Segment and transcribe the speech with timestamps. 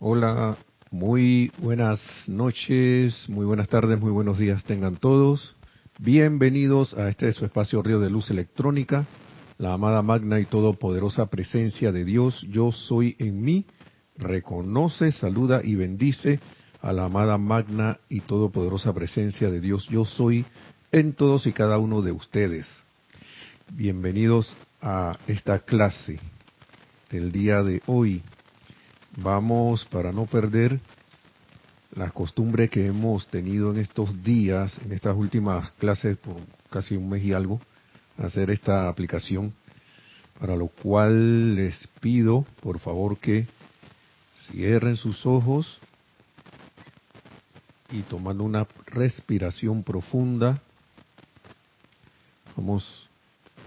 [0.00, 0.56] Hola,
[0.92, 5.56] muy buenas noches, muy buenas tardes, muy buenos días tengan todos.
[5.98, 9.06] Bienvenidos a este su espacio Río de Luz Electrónica,
[9.58, 13.66] la amada magna y todopoderosa presencia de Dios, yo soy en mí,
[14.16, 16.38] reconoce, saluda y bendice
[16.80, 20.46] a la amada magna y todopoderosa presencia de Dios, yo soy
[20.92, 22.68] en todos y cada uno de ustedes.
[23.72, 26.20] Bienvenidos a esta clase
[27.10, 28.22] del día de hoy.
[29.16, 30.80] Vamos, para no perder
[31.94, 36.36] la costumbre que hemos tenido en estos días, en estas últimas clases, por
[36.70, 37.60] casi un mes y algo,
[38.18, 39.52] hacer esta aplicación,
[40.38, 43.46] para lo cual les pido, por favor, que
[44.50, 45.80] cierren sus ojos
[47.90, 50.60] y tomando una respiración profunda,
[52.56, 53.08] vamos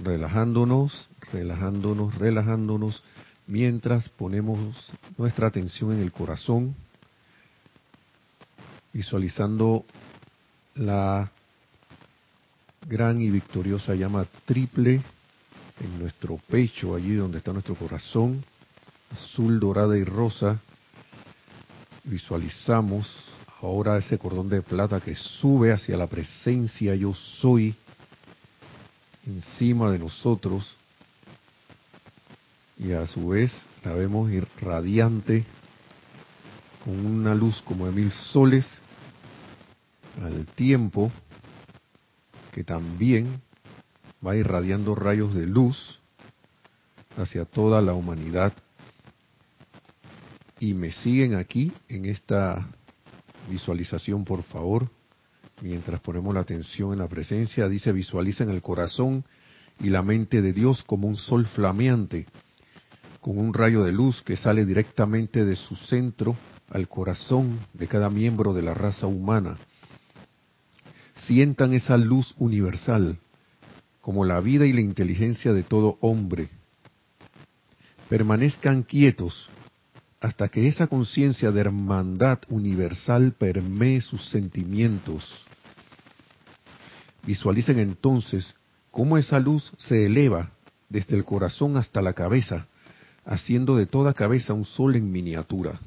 [0.03, 3.03] relajándonos, relajándonos, relajándonos,
[3.47, 4.59] mientras ponemos
[5.17, 6.75] nuestra atención en el corazón,
[8.93, 9.85] visualizando
[10.75, 11.31] la
[12.87, 15.01] gran y victoriosa llama triple
[15.79, 18.43] en nuestro pecho, allí donde está nuestro corazón,
[19.11, 20.59] azul, dorada y rosa.
[22.03, 23.07] Visualizamos
[23.61, 27.75] ahora ese cordón de plata que sube hacia la presencia yo soy
[29.25, 30.75] encima de nosotros
[32.81, 33.51] y a su vez
[33.83, 35.45] la vemos radiante
[36.83, 38.65] con una luz como de mil soles
[40.19, 41.11] al tiempo
[42.51, 43.39] que también
[44.25, 45.99] va irradiando rayos de luz
[47.17, 48.51] hacia toda la humanidad.
[50.59, 52.67] Y me siguen aquí en esta
[53.47, 54.89] visualización por favor.
[55.61, 59.23] Mientras ponemos la atención en la presencia, dice visualicen el corazón
[59.79, 62.25] y la mente de Dios como un sol flameante,
[63.21, 66.35] con un rayo de luz que sale directamente de su centro
[66.69, 69.57] al corazón de cada miembro de la raza humana.
[71.27, 73.17] Sientan esa luz universal
[74.01, 76.49] como la vida y la inteligencia de todo hombre.
[78.09, 79.49] Permanezcan quietos
[80.19, 85.23] hasta que esa conciencia de hermandad universal permee sus sentimientos.
[87.23, 88.55] Visualicen entonces
[88.89, 90.51] cómo esa luz se eleva
[90.89, 92.67] desde el corazón hasta la cabeza,
[93.25, 95.79] haciendo de toda cabeza un sol en miniatura.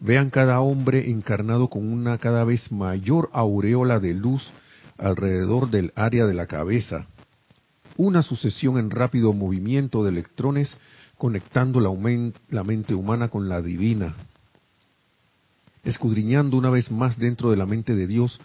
[0.00, 4.50] Vean cada hombre encarnado con una cada vez mayor aureola de luz
[4.96, 7.06] alrededor del área de la cabeza,
[7.96, 10.76] una sucesión en rápido movimiento de electrones
[11.16, 14.14] conectando la, mente humana con la divina.
[15.82, 18.40] Escudriñando una vez más dentro de la mente de Dios,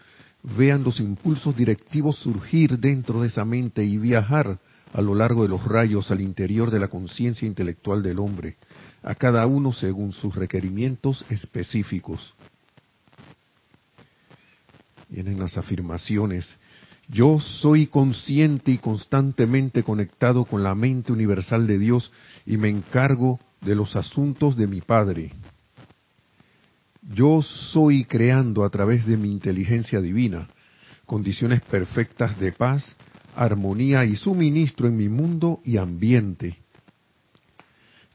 [0.57, 4.57] vean los impulsos directivos surgir dentro de esa mente y viajar
[4.93, 8.57] a lo largo de los rayos al interior de la conciencia intelectual del hombre,
[9.01, 12.33] a cada uno según sus requerimientos específicos.
[15.09, 16.47] Vienen las afirmaciones
[17.09, 22.11] yo soy consciente y constantemente conectado con la mente universal de Dios
[22.45, 25.31] y me encargo de los asuntos de mi Padre.
[27.13, 30.47] Yo soy creando a través de mi inteligencia divina
[31.05, 32.95] condiciones perfectas de paz,
[33.35, 36.57] armonía y suministro en mi mundo y ambiente.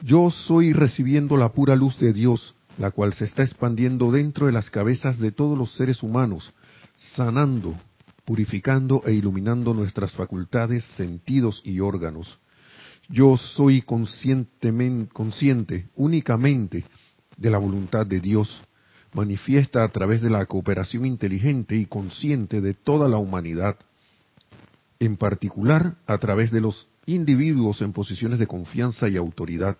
[0.01, 4.53] Yo soy recibiendo la pura luz de Dios, la cual se está expandiendo dentro de
[4.53, 6.53] las cabezas de todos los seres humanos,
[7.17, 7.75] sanando,
[8.25, 12.39] purificando e iluminando nuestras facultades, sentidos y órganos.
[13.09, 14.71] Yo soy consciente
[15.97, 16.85] únicamente
[17.37, 18.63] de la voluntad de Dios,
[19.15, 23.77] manifiesta a través de la cooperación inteligente y consciente de toda la humanidad,
[25.01, 29.77] en particular a través de los individuos en posiciones de confianza y autoridad,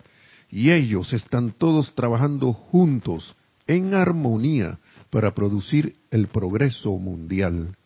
[0.51, 3.37] y ellos están todos trabajando juntos,
[3.67, 4.79] en armonía,
[5.11, 7.77] para producir el progreso mundial.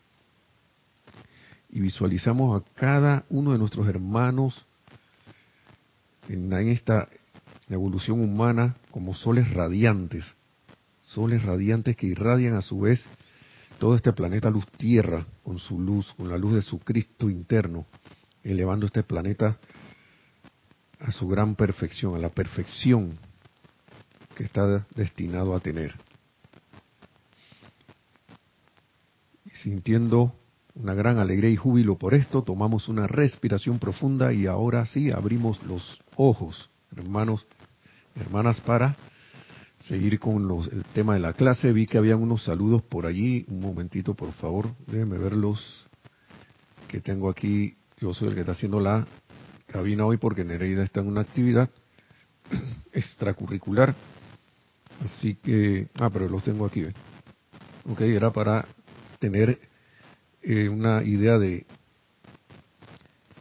[1.71, 4.65] Y visualizamos a cada uno de nuestros hermanos
[6.29, 7.09] en, esta
[7.69, 10.25] evolución humana como soles radiantes,
[11.01, 13.05] soles radiantes que irradian a su vez
[13.83, 17.85] todo este planeta luz tierra con su luz, con la luz de su Cristo interno,
[18.45, 19.59] elevando este planeta
[21.01, 23.19] a su gran perfección, a la perfección
[24.37, 25.97] que está destinado a tener.
[29.47, 30.33] Y sintiendo
[30.77, 35.61] una gran alegría y júbilo por esto, tomamos una respiración profunda y ahora sí abrimos
[35.65, 37.45] los ojos, hermanos,
[38.15, 38.97] hermanas, para
[39.83, 41.73] seguir con los, el tema de la clase.
[41.73, 43.45] Vi que habían unos saludos por allí.
[43.49, 45.87] Un momentito, por favor, déjenme verlos.
[46.89, 49.07] Que tengo aquí, yo soy el que está haciendo la
[49.67, 51.71] cabina hoy porque Nereida está en una actividad
[52.93, 53.95] extracurricular
[55.03, 56.83] Así que, ah, pero los tengo aquí.
[56.83, 56.93] ¿eh?
[57.85, 58.67] Ok, era para
[59.19, 59.59] tener
[60.43, 61.67] eh, una idea de,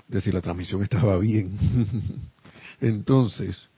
[0.07, 1.57] de si la transmisión estaba bien.
[2.79, 3.69] Entonces,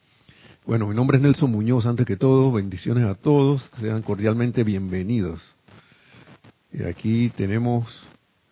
[0.66, 5.42] bueno, mi nombre es Nelson Muñoz, antes que todo, bendiciones a todos, sean cordialmente bienvenidos.
[6.72, 7.86] Y aquí tenemos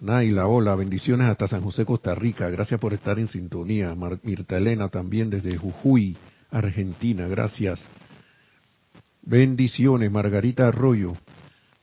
[0.01, 3.95] Naila, hola, bendiciones hasta San José, Costa Rica, gracias por estar en sintonía.
[4.23, 6.17] Mirta Elena también desde Jujuy,
[6.49, 7.87] Argentina, gracias.
[9.21, 11.13] Bendiciones, Margarita Arroyo,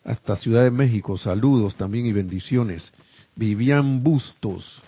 [0.05, 2.93] hasta Ciudad de México, saludos también y bendiciones.
[3.35, 4.83] Vivian Bustos,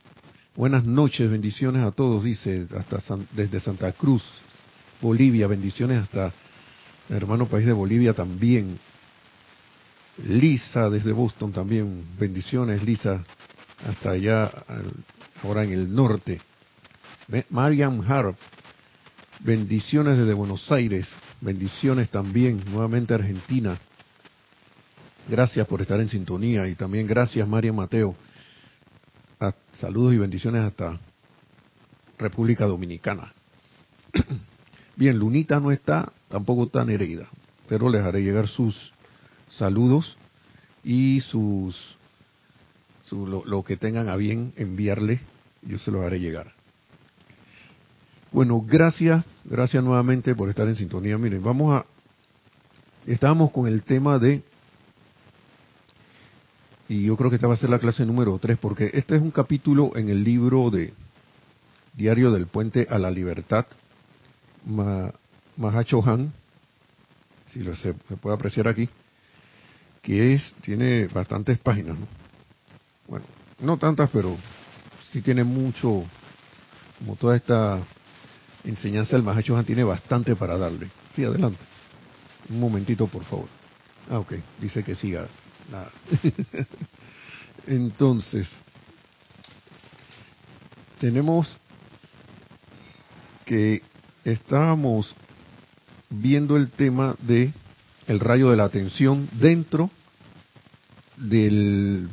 [0.55, 4.23] buenas noches, bendiciones a todos, dice, hasta desde Santa Cruz,
[5.01, 6.33] Bolivia, bendiciones hasta
[7.09, 8.79] el hermano país de Bolivia también.
[10.27, 13.25] Lisa desde Boston también, bendiciones Lisa,
[13.87, 14.51] hasta allá,
[15.43, 16.41] ahora en el norte.
[17.49, 18.37] Mariam Harp,
[19.41, 21.09] bendiciones desde Buenos Aires,
[21.41, 23.79] bendiciones también, nuevamente Argentina.
[25.29, 28.15] Gracias por estar en sintonía y también gracias María Mateo.
[29.81, 30.99] saludos y bendiciones hasta
[32.19, 33.33] República Dominicana.
[35.01, 37.27] Bien, Lunita no está, tampoco está Nereida,
[37.67, 38.93] pero les haré llegar sus
[39.49, 40.19] saludos
[40.85, 41.97] y sus
[43.11, 45.21] lo, que tengan a bien enviarle,
[45.63, 46.53] yo se los haré llegar.
[48.31, 51.17] Bueno, gracias, gracias nuevamente por estar en sintonía.
[51.17, 51.87] Miren, vamos a,
[53.07, 54.43] estábamos con el tema de,
[56.91, 59.23] y yo creo que esta va a ser la clase número 3, porque este es
[59.23, 60.93] un capítulo en el libro de
[61.95, 63.65] Diario del Puente a la Libertad,
[64.65, 66.33] Mahacho Han,
[67.53, 68.89] si lo se, puede apreciar aquí,
[70.03, 72.07] que es, tiene bastantes páginas, ¿no?
[73.07, 73.27] Bueno,
[73.61, 74.37] no tantas, pero
[75.13, 76.05] sí tiene mucho,
[76.99, 77.81] como toda esta
[78.65, 80.89] enseñanza del Mahacho Han tiene bastante para darle.
[81.15, 81.61] Sí, adelante.
[82.49, 83.49] Un momentito, por favor.
[84.09, 85.27] Ah, ok, dice que siga.
[87.67, 88.49] Entonces,
[90.99, 91.57] tenemos
[93.45, 93.83] que
[94.25, 95.15] estábamos
[96.09, 97.53] viendo el tema de
[98.07, 99.91] el rayo de la atención dentro
[101.17, 102.09] del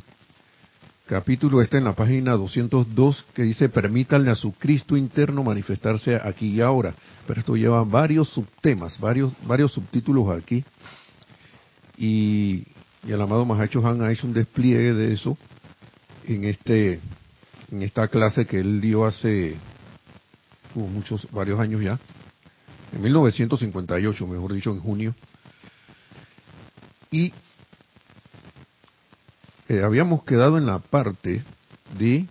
[1.06, 6.48] capítulo este en la página 202 que dice permítanle a su Cristo interno manifestarse aquí
[6.48, 6.94] y ahora.
[7.26, 10.64] Pero esto lleva varios subtemas, varios varios subtítulos aquí.
[11.96, 12.64] Y,
[13.06, 15.38] el amado Mahacho Han ha hecho un despliegue de eso
[16.24, 17.00] en este
[17.70, 19.56] en esta clase que él dio hace
[20.86, 21.98] muchos, varios años ya,
[22.92, 25.14] en 1958, mejor dicho, en junio.
[27.10, 27.32] Y
[29.68, 31.42] eh, habíamos quedado en la parte
[31.98, 32.26] de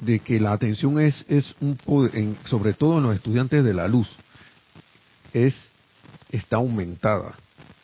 [0.00, 3.88] de que la atención es es un poder, sobre todo en los estudiantes de la
[3.88, 4.06] luz
[5.32, 5.56] es
[6.30, 7.34] está aumentada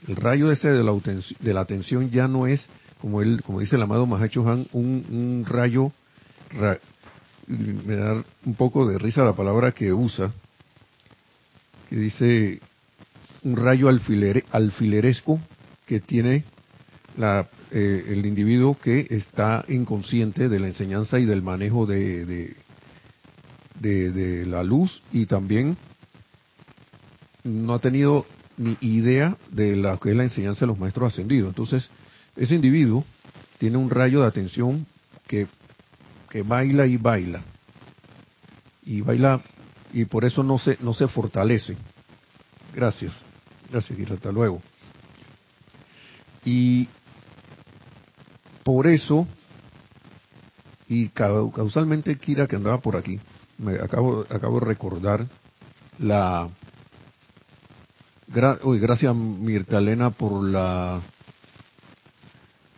[0.09, 2.67] el rayo ese de la, de la atención ya no es
[3.01, 5.93] como él, como dice el amado Mahacho Han, un, rayo,
[7.47, 10.33] me da un poco de risa la palabra que usa,
[11.89, 12.61] que dice
[13.43, 15.41] un rayo alfileresco
[15.87, 16.45] que tiene
[17.17, 22.55] la, eh, el individuo que está inconsciente de la enseñanza y del manejo de,
[23.81, 25.77] de, de la luz y también
[27.45, 28.27] no ha tenido
[28.59, 31.49] ni idea de la que es la enseñanza de los maestros ascendidos.
[31.49, 31.89] Entonces,
[32.37, 33.05] ese individuo
[33.59, 34.87] tiene un rayo de atención
[35.27, 35.47] que,
[36.29, 37.43] que baila y baila.
[38.85, 39.41] Y baila
[39.93, 41.77] y por eso no se, no se fortalece.
[42.75, 43.13] Gracias.
[43.71, 44.61] Gracias, y Hasta luego.
[46.45, 46.89] Y
[48.65, 49.27] por eso,
[50.89, 53.21] y causalmente Kira que andaba por aquí,
[53.59, 55.27] me acabo, acabo de recordar
[55.99, 56.49] la...
[58.63, 61.03] uy, gracias Mirta Elena por la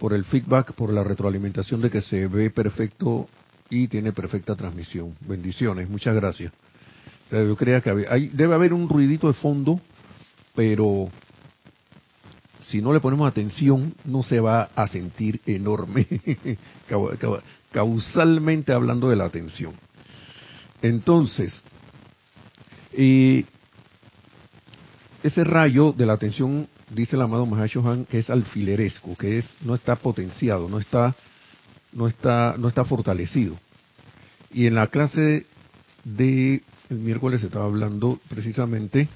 [0.02, 3.28] por el feedback, por la retroalimentación de que se ve perfecto
[3.70, 5.14] y tiene perfecta transmisión.
[5.20, 6.52] Bendiciones, muchas gracias.
[7.30, 7.92] Yo creía que
[8.32, 9.80] debe haber un ruidito de fondo,
[10.56, 11.08] pero
[12.66, 16.08] si no le ponemos atención no se va a sentir enorme,
[17.70, 19.72] causalmente hablando de la atención.
[20.82, 21.54] Entonces,
[22.92, 23.46] ese
[25.44, 29.96] rayo de la atención dice el amado Mahashohan que es alfileresco, que es no está
[29.96, 31.14] potenciado, no está
[31.92, 33.58] no está no está fortalecido.
[34.52, 35.46] Y en la clase
[36.04, 39.08] de el miércoles estaba hablando precisamente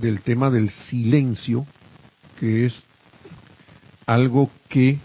[0.00, 1.66] del tema del silencio,
[2.38, 2.82] que es
[4.06, 4.98] algo que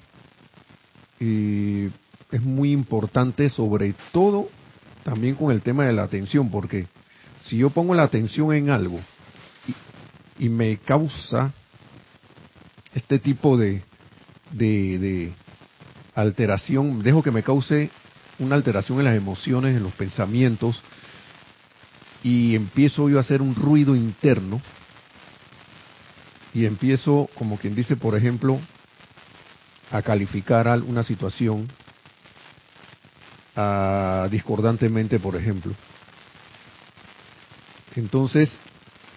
[1.20, 1.92] eh,
[2.32, 4.50] es muy importante, sobre todo
[5.04, 6.88] también con el tema de la atención, porque
[7.46, 9.00] si yo pongo la atención en algo
[10.38, 11.54] y, me causa
[12.98, 13.84] este tipo de,
[14.52, 15.32] de,
[16.16, 17.92] alteración, dejo que me cause
[18.40, 20.82] una alteración en las emociones, en los pensamientos,
[22.24, 24.60] y empiezo yo a hacer un ruido interno,
[26.56, 28.60] y empiezo, como quien dice, por ejemplo,
[29.92, 31.68] a calificar una situación
[34.32, 35.74] discordantemente, por ejemplo.
[37.96, 38.52] Entonces,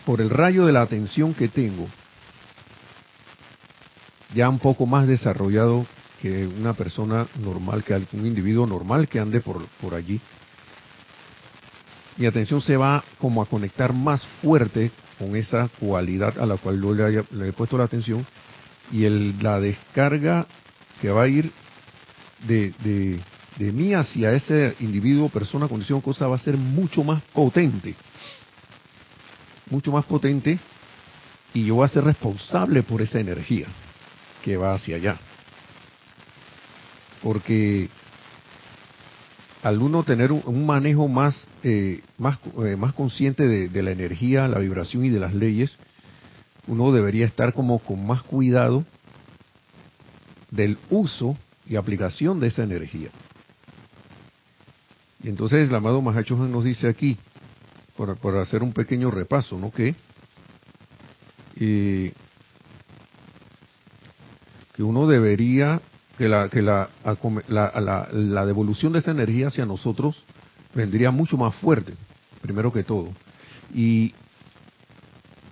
[0.05, 1.89] por el rayo de la atención que tengo,
[4.35, 5.87] ya un poco más desarrollado
[6.21, 10.21] que una persona normal, que un individuo normal que ande por, por allí,
[12.17, 16.81] mi atención se va como a conectar más fuerte con esa cualidad a la cual
[16.81, 18.27] yo le, he puesto la atención
[18.93, 20.47] y el, la descarga
[21.01, 21.51] que va a ir
[22.47, 23.21] de, de,
[23.57, 27.95] de mí hacia ese individuo, persona, condición, cosa va a ser mucho más potente.
[29.71, 30.59] Mucho más potente
[31.55, 33.67] y yo voy a ser responsable por esa energía
[34.43, 35.19] que va hacia allá.
[37.23, 37.89] Porque
[39.63, 44.59] al uno tener un, manejo más, eh, más, eh, más consciente de, la energía, la
[44.59, 45.77] vibración y de las leyes,
[46.67, 48.85] uno debería estar como con más cuidado
[50.51, 53.11] del uso y aplicación de esa energía.
[55.23, 57.19] Y entonces el amado Mahacho nos dice aquí,
[57.97, 59.71] por, hacer un pequeño repaso, ¿no?
[59.71, 59.95] Que,
[64.83, 65.81] uno debería,
[66.19, 66.89] que, la, que la,
[67.49, 70.23] la, la, devolución de esa energía hacia nosotros
[70.75, 71.95] vendría mucho más fuerte,
[72.41, 73.09] primero que todo.
[73.75, 74.15] Y,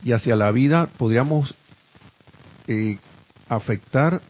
[0.04, 1.54] y hacia la vida podríamos
[2.66, 2.98] eh,
[3.48, 4.20] afectar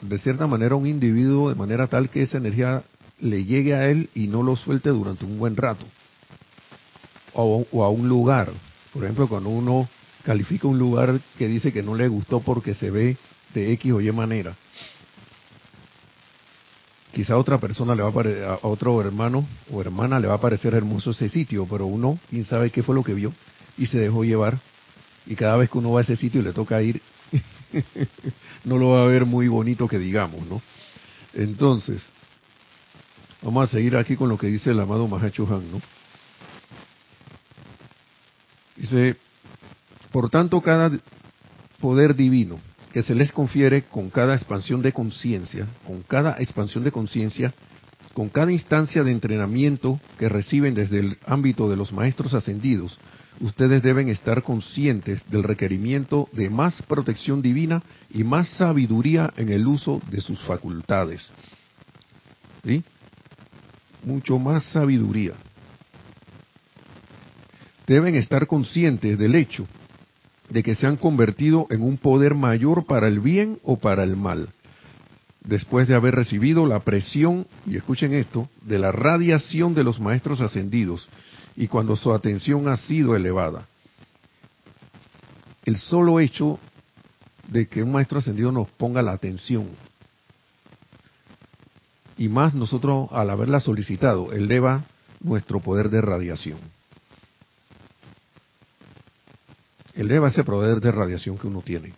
[0.00, 2.82] de cierta manera a un individuo de manera tal que esa energía
[3.20, 5.86] le llegue a él y no lo suelte durante un buen rato.
[7.32, 8.52] O, a un lugar.
[8.92, 9.88] Por ejemplo, cuando uno
[10.22, 13.16] califica un lugar que dice que no le gustó porque se ve
[13.54, 14.54] de X o Y manera.
[17.12, 20.40] Quizá a otra persona le va a, a otro hermano o hermana le va a
[20.40, 23.32] parecer hermoso ese sitio, pero uno, quién sabe qué fue lo que vio
[23.78, 24.58] y se dejó llevar.
[25.26, 27.00] Y cada vez que uno va a ese sitio y le toca ir,
[28.64, 30.60] no lo va a ver muy bonito que digamos, ¿no?
[31.32, 32.02] Entonces,
[33.44, 35.82] Vamos a seguir aquí con lo que dice el amado Mahacho Han.
[38.74, 39.16] Dice,
[40.10, 40.90] por tanto, cada
[41.78, 42.58] poder divino
[42.94, 47.52] que se les confiere con cada expansión de conciencia, con cada expansión de conciencia,
[48.12, 52.96] con cada instancia de entrenamiento que reciben desde el ámbito de los maestros ascendidos,
[53.40, 59.66] ustedes deben estar conscientes del requerimiento de más protección divina y más sabiduría en el
[59.66, 61.28] uso de sus facultades.
[62.64, 62.84] ¿Sí?
[64.04, 65.32] mucho más sabiduría.
[67.88, 69.66] Deben estar conscientes del hecho
[70.48, 74.16] de que se han convertido en un poder mayor para el bien o para el
[74.16, 74.50] mal,
[75.42, 80.40] después de haber recibido la presión, y escuchen esto, de la radiación de los maestros
[80.40, 81.08] ascendidos,
[81.56, 83.66] y cuando su atención ha sido elevada.
[85.64, 86.58] El solo hecho
[87.48, 89.68] de que un maestro ascendido nos ponga la atención
[92.16, 94.84] y más nosotros al haberla solicitado, eleva
[95.20, 96.58] nuestro poder de radiación.
[99.94, 101.94] Eleva ese poder de radiación que uno tiene.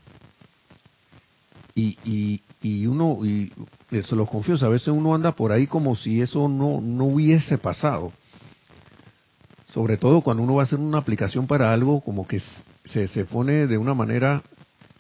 [1.75, 3.53] Y, y, y uno, y
[3.91, 7.59] se lo confieso, a veces uno anda por ahí como si eso no, no hubiese
[7.59, 8.13] pasado.
[9.67, 12.41] Sobre todo cuando uno va a hacer una aplicación para algo, como que
[12.85, 14.43] se, se pone de una manera,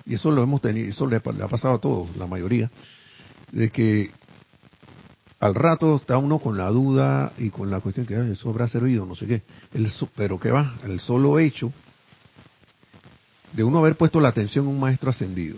[0.04, 2.70] y eso lo hemos tenido, eso le ha pasado a todos, la mayoría,
[3.52, 4.10] de que
[5.38, 9.06] al rato está uno con la duda y con la cuestión que eso habrá servido,
[9.06, 9.42] no sé qué.
[9.72, 10.76] El, pero ¿qué va?
[10.84, 11.72] El solo hecho
[13.52, 15.56] de uno haber puesto la atención en un maestro ascendido.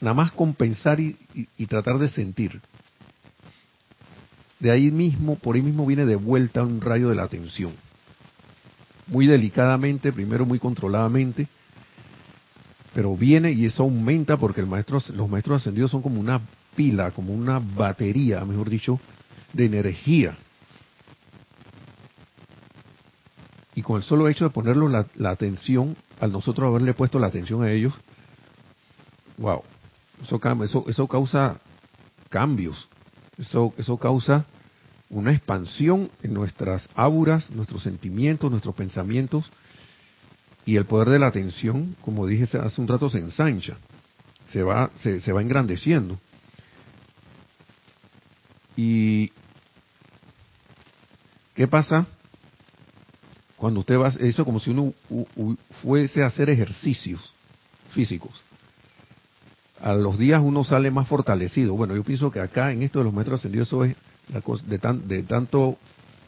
[0.00, 2.60] Nada más compensar y, y tratar de sentir.
[4.58, 7.72] De ahí mismo, por ahí mismo viene de vuelta un rayo de la atención.
[9.06, 11.48] Muy delicadamente, primero muy controladamente,
[12.94, 16.40] pero viene y eso aumenta porque el maestro, los maestros ascendidos son como una
[16.76, 19.00] pila, como una batería, mejor dicho,
[19.52, 20.36] de energía.
[23.74, 27.62] Y con el solo hecho de ponerlo la, atención, al nosotros haberle puesto la atención
[27.62, 27.94] a ellos,
[29.38, 29.62] wow,
[30.22, 31.60] eso, eso, eso causa
[32.28, 32.88] cambios,
[33.38, 34.44] eso, eso causa
[35.08, 39.50] una expansión en nuestras auras, nuestros sentimientos, nuestros pensamientos,
[40.64, 43.76] y el poder de la atención, como dije hace un rato, se ensancha,
[44.46, 46.18] se va, se, se va engrandeciendo.
[48.76, 49.32] ¿Y
[51.54, 52.06] qué pasa
[53.60, 54.94] Cuando usted va, eso como si uno
[55.82, 57.34] fuese a hacer ejercicios
[57.90, 58.30] físicos.
[59.82, 61.74] A los días uno sale más fortalecido.
[61.74, 63.96] Bueno, yo pienso que acá en esto de los metros ascendidos eso es
[64.32, 65.76] la cosa, de, de tanto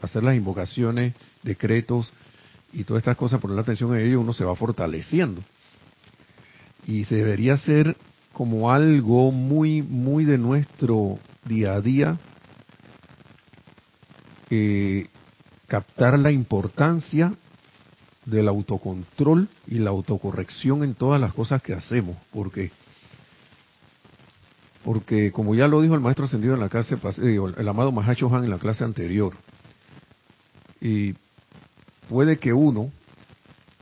[0.03, 2.13] hacer las invocaciones, decretos
[2.71, 5.41] y todas estas cosas, poner la atención en ello, uno se va fortaleciendo.
[6.85, 7.97] Y se debería ser
[8.31, 12.19] como algo muy, muy de nuestro día a día,
[14.51, 15.07] eh,
[15.73, 17.33] captar la importancia
[18.25, 22.69] del autocontrol y la autocorrección en todas las cosas que hacemos, porque
[24.83, 28.43] porque como ya lo dijo el maestro ascendido en la clase, el amado Mahacho Han
[28.43, 29.33] en la clase anterior,
[30.79, 31.15] y
[32.07, 32.91] puede que uno,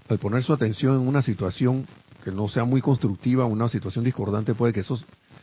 [0.07, 1.86] al poner su atención en una situación
[2.24, 4.98] que no sea muy constructiva, una situación discordante, puede que eso,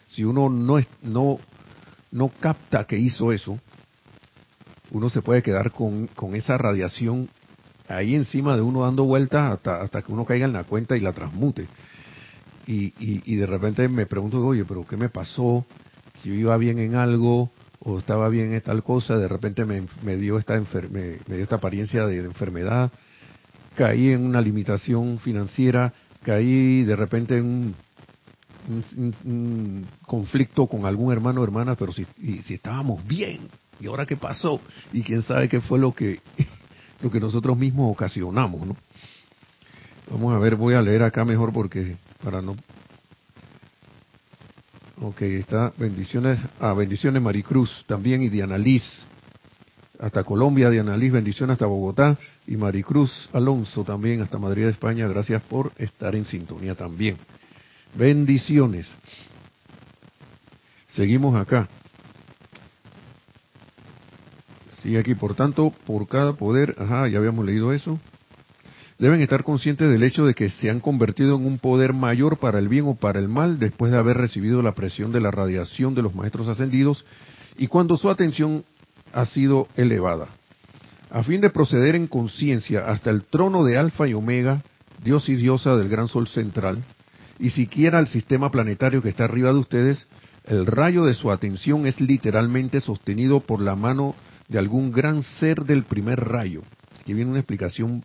[0.07, 1.41] si uno no, no,
[2.11, 3.61] no capta que hizo eso,
[4.91, 7.29] uno se puede quedar con, con esa radiación
[7.89, 11.01] ahí encima de uno dando vueltas hasta, hasta que uno caiga en la cuenta y
[11.01, 11.67] la transmute.
[12.67, 15.65] Y, y, de repente me pregunto, oye, pero ¿qué me pasó?
[16.23, 20.17] Yo iba bien en algo o estaba bien en tal cosa, de repente me, me
[20.17, 22.93] dio esta me, dio esta apariencia de, enfermedad,
[23.75, 27.75] caí en una limitación financiera, caí de repente en
[29.25, 32.05] un, conflicto con algún hermano o hermana, pero si,
[32.45, 33.49] si estábamos bien,
[33.81, 34.61] ¿y ahora qué pasó?
[34.93, 36.21] Y quién sabe qué fue lo que
[37.01, 38.77] lo que nosotros mismos ocasionamos, ¿no?
[40.11, 42.57] Vamos a ver, voy a leer acá mejor porque para no.
[45.01, 48.83] Ok, está bendiciones, ah, bendiciones Maricruz también y Diana Liz.
[50.01, 52.17] Hasta Colombia, Diana Liz, bendiciones hasta Bogotá
[52.47, 55.07] y Maricruz Alonso también hasta Madrid, España.
[55.09, 57.17] Gracias por estar en sintonía también.
[57.95, 58.89] Bendiciones.
[60.95, 61.69] Seguimos acá.
[64.83, 67.99] Sigue aquí, por tanto, por cada poder, ajá, ya habíamos leído eso,
[68.99, 72.59] deben estar conscientes del hecho de que se han convertido en un poder mayor para
[72.59, 75.95] el bien o para el mal después de haber recibido la presión de la radiación
[75.95, 77.05] de los maestros ascendidos
[77.57, 78.65] y cuando su atención
[79.13, 80.29] ha sido elevada.
[81.11, 84.63] A fin de proceder en conciencia hasta el trono de Alfa y Omega,
[85.03, 86.85] Dios y Diosa del gran Sol central,
[87.39, 90.07] y siquiera al sistema planetario que está arriba de ustedes,
[90.45, 94.15] el rayo de su atención es literalmente sostenido por la mano
[94.49, 96.63] de algún gran ser del primer rayo.
[97.01, 98.05] Aquí viene una explicación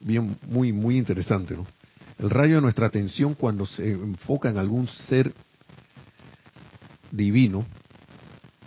[0.00, 1.56] bien, muy, muy interesante.
[1.56, 1.66] ¿no?
[2.18, 5.32] El rayo de nuestra atención cuando se enfoca en algún ser
[7.10, 7.64] divino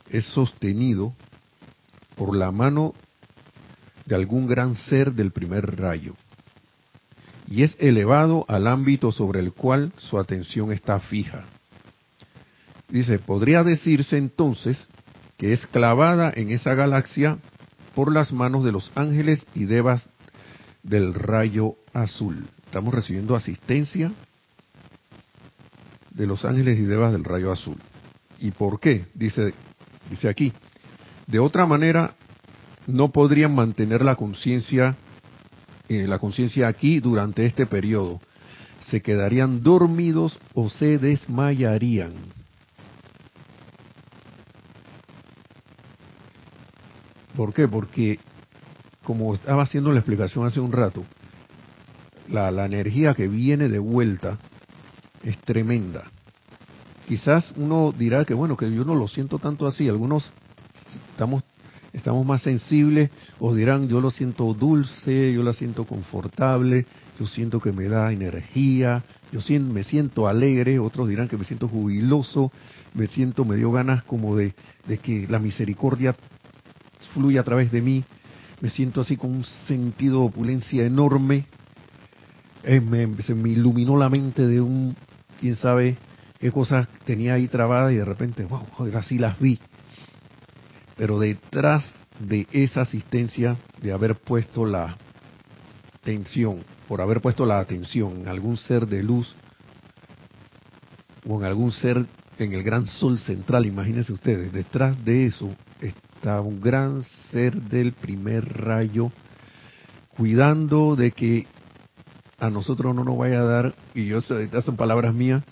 [0.09, 1.13] es sostenido
[2.15, 2.93] por la mano
[4.05, 6.15] de algún gran ser del primer rayo
[7.47, 11.45] y es elevado al ámbito sobre el cual su atención está fija.
[12.89, 14.87] Dice, podría decirse entonces
[15.37, 17.37] que es clavada en esa galaxia
[17.93, 20.07] por las manos de los ángeles y devas
[20.83, 22.47] del rayo azul.
[22.65, 24.11] Estamos recibiendo asistencia
[26.11, 27.77] de los ángeles y devas del rayo azul.
[28.39, 29.05] ¿Y por qué?
[29.13, 29.53] Dice,
[30.09, 30.53] dice aquí.
[31.27, 32.15] De otra manera,
[32.87, 34.95] no podrían mantener la conciencia,
[35.89, 38.21] eh, la conciencia aquí durante este periodo.
[38.79, 42.13] Se quedarían dormidos o se desmayarían.
[47.35, 47.67] ¿Por qué?
[47.67, 48.19] Porque,
[49.03, 51.03] como estaba haciendo la explicación hace un rato,
[52.29, 54.37] la, energía que viene de vuelta
[55.23, 56.05] es tremenda.
[57.07, 60.31] Quizás uno dirá que bueno, que yo no lo siento tanto así, algunos
[61.11, 61.43] estamos
[61.93, 66.85] estamos más sensibles o dirán yo lo siento dulce, yo la siento confortable,
[67.17, 71.67] yo siento que me da energía, yo me siento alegre, otros dirán que me siento
[71.69, 72.51] jubiloso,
[72.93, 74.53] me siento, me dio ganas como de
[75.01, 76.15] que la misericordia
[77.15, 78.03] fluye a través de mí,
[78.61, 81.45] me siento así con un sentido de opulencia enorme,
[82.63, 82.81] eh,
[83.25, 84.95] se me iluminó la mente de un,
[85.39, 85.97] quién sabe
[86.39, 89.59] qué cosas tenía ahí trabadas y de repente, wow, ahora sí las vi.
[90.97, 91.85] Pero detrás
[92.19, 94.97] de esa asistencia, de haber puesto la
[96.01, 99.35] atención, por haber puesto la atención en algún ser de luz
[101.27, 102.05] o en algún ser
[102.37, 105.55] en el gran sol central, imagínense ustedes, detrás de eso
[106.25, 109.11] un gran ser del primer rayo,
[110.17, 111.45] cuidando de que
[112.39, 115.43] a nosotros no nos vaya a dar, y yo estas son palabras mías,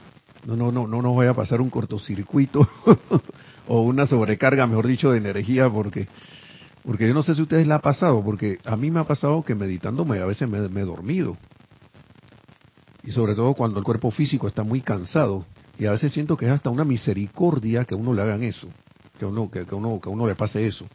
[0.45, 2.67] no, no, no, no nos vaya a pasar un cortocircuito
[3.67, 6.07] o una sobrecarga, mejor dicho, de energía, porque
[6.83, 9.05] porque yo no sé si a ustedes la ha pasado, porque a mí me ha
[9.05, 11.37] pasado que meditándome a veces me, he dormido.
[13.03, 15.45] Y sobre todo cuando el cuerpo físico está muy cansado.
[15.79, 18.67] Y a veces siento que es hasta una misericordia que a uno le hagan eso
[19.23, 20.85] que uno, que, uno, que uno le pase eso.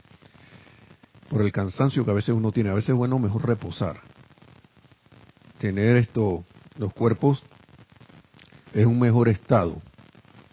[1.30, 2.70] por el cansancio que a veces uno tiene.
[2.70, 4.00] A veces es bueno mejor reposar.
[5.58, 6.44] Tener esto,
[6.78, 7.42] los cuerpos
[8.72, 9.80] es un mejor estado.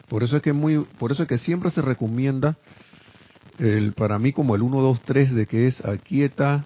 [0.07, 2.57] Por eso es que muy, por eso es que siempre se recomienda
[3.57, 6.65] el, para mí como el 1, 2, 3 de que es aquieta,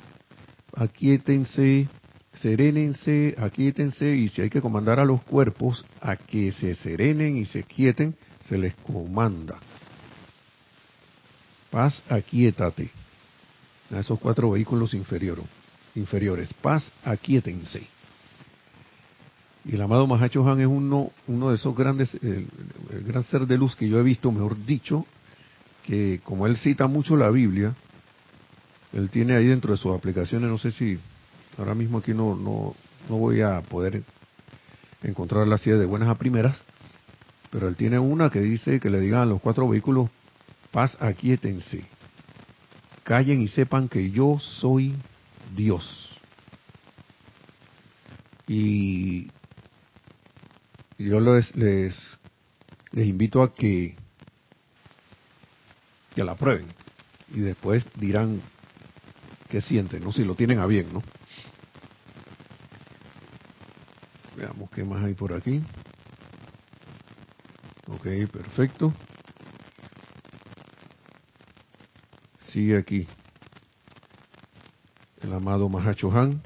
[0.76, 1.88] aquietense,
[2.34, 7.46] serénense, aquíétense y si hay que comandar a los cuerpos a que se serenen y
[7.46, 8.16] se quieten,
[8.48, 9.60] se les comanda.
[11.70, 12.90] Paz, aquíétate.
[13.92, 15.46] A esos cuatro vehículos inferiores.
[15.96, 16.54] inferiores.
[16.54, 17.88] Paz, aquíétense.
[19.66, 22.48] Y el amado Mahacho Han es uno, de esos grandes, el,
[23.06, 25.06] gran ser de luz que yo he visto, mejor dicho,
[25.84, 27.76] que como él cita mucho la Biblia,
[28.94, 30.98] él tiene ahí dentro de sus aplicaciones, no sé si
[31.58, 32.74] ahora mismo aquí no, no,
[33.10, 34.04] no voy a poder
[35.04, 36.64] encontrar la silla de buenas a primeras,
[37.50, 40.10] pero él tiene una que dice que le digan a los cuatro vehículos,
[40.72, 41.84] paz, aquíétense,
[43.04, 44.96] callen y sepan que yo soy
[45.56, 46.10] Dios.
[48.48, 49.30] Y
[50.98, 51.96] yo les, les,
[52.94, 53.96] invito a que,
[56.16, 56.68] que la prueben
[57.32, 58.42] y después dirán
[59.50, 60.12] qué sienten, ¿no?
[60.12, 61.04] Si lo tienen a bien, ¿no?
[64.36, 65.62] Veamos qué más hay por aquí.
[67.88, 68.94] Ok, perfecto.
[72.52, 73.08] Sigue aquí.
[75.22, 76.42] El amado Mahacho Han.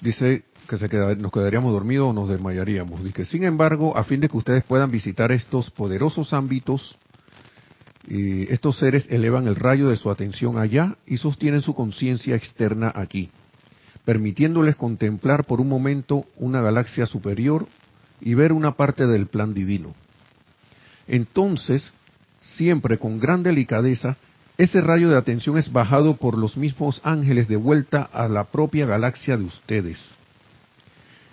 [0.00, 3.04] Dice que se nos quedaríamos dormidos o nos desmayaríamos.
[3.04, 6.98] Dice, sin embargo, a fin de que ustedes puedan visitar estos poderosos ámbitos,
[8.08, 12.92] y estos seres elevan el rayo de su atención allá y sostienen su conciencia externa
[12.94, 13.30] aquí,
[14.04, 17.68] permitiéndoles contemplar por un momento una galaxia superior
[18.20, 19.94] y ver una parte del plan divino.
[21.06, 21.92] Entonces,
[22.40, 24.16] siempre con gran delicadeza,
[24.58, 28.86] ese rayo de atención es bajado por los mismos ángeles de vuelta a la propia
[28.86, 29.98] galaxia de ustedes.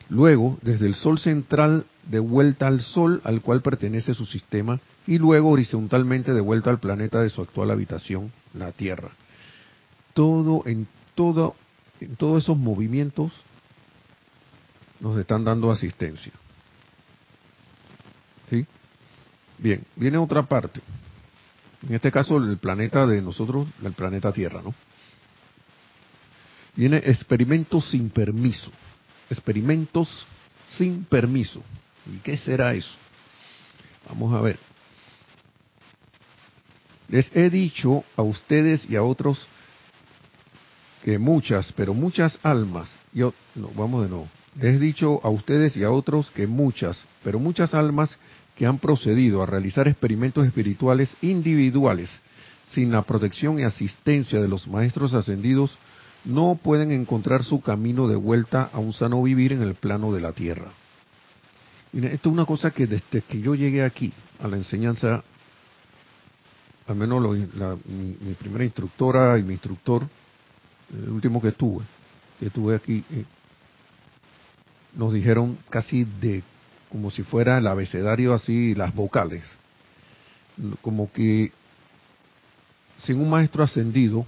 [0.09, 5.17] Luego, desde el Sol central, de vuelta al Sol al cual pertenece su sistema, y
[5.17, 9.09] luego horizontalmente de vuelta al planeta de su actual habitación, la Tierra.
[10.13, 11.55] Todo en todo
[11.99, 13.33] en todos esos movimientos
[14.99, 16.31] nos están dando asistencia.
[18.49, 18.65] ¿Sí?
[19.59, 20.81] Bien, viene otra parte.
[21.87, 24.73] En este caso, el planeta de nosotros, el planeta Tierra, ¿no?
[26.75, 28.71] Viene experimentos sin permiso.
[29.29, 30.25] Experimentos
[30.77, 31.61] sin permiso.
[32.11, 32.95] ¿Y qué será eso?
[34.07, 34.57] Vamos a ver.
[37.09, 39.45] Les he dicho a ustedes y a otros
[41.03, 45.75] que muchas, pero muchas almas, yo, no, vamos de nuevo, les he dicho a ustedes
[45.77, 48.17] y a otros que muchas, pero muchas almas
[48.59, 52.09] que han procedido a realizar experimentos espirituales individuales
[52.71, 55.77] sin la protección y asistencia de los maestros ascendidos
[56.25, 60.19] no pueden encontrar su camino de vuelta a un sano vivir en el plano de
[60.19, 60.73] la tierra.
[61.93, 65.23] Esto es una cosa que desde que yo llegué aquí a la enseñanza
[66.85, 67.23] al menos
[67.85, 70.05] mi, primera instructora y mi instructor,
[70.93, 71.85] el último que tuve,
[72.41, 73.23] que tuve aquí, eh,
[74.95, 76.43] nos dijeron casi de
[76.89, 79.43] como si fuera el abecedario así, las vocales,
[80.81, 81.51] como que
[83.03, 84.25] sin un maestro ascendido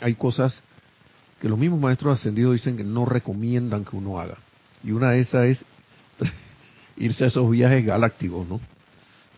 [0.00, 0.60] hay cosas
[1.40, 4.38] que los mismos maestros ascendidos dicen que no recomiendan que uno haga.
[4.82, 5.64] Y una de esas es
[6.96, 8.60] irse a esos viajes galácticos, ¿no?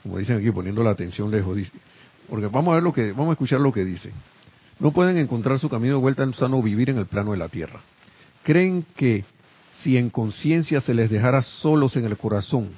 [0.02, 1.58] Como dicen aquí, poniendo la atención lejos.
[2.28, 4.12] Porque vamos a ver lo que, vamos a escuchar lo que dice.
[4.78, 7.48] No pueden encontrar su camino de vuelta en sano vivir en el plano de la
[7.48, 7.80] tierra.
[8.42, 9.24] Creen que
[9.82, 12.70] si en conciencia se les dejara solos en el corazón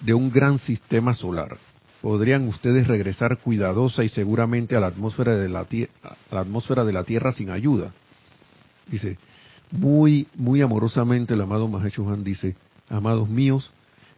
[0.00, 1.58] de un gran sistema solar,
[2.02, 6.92] podrían ustedes regresar cuidadosa y seguramente a la atmósfera de la, a la atmósfera de
[6.92, 7.92] la Tierra sin ayuda.
[8.86, 9.18] Dice,
[9.70, 12.56] muy, muy amorosamente el amado Mahecho Han dice,
[12.88, 13.70] amados míos,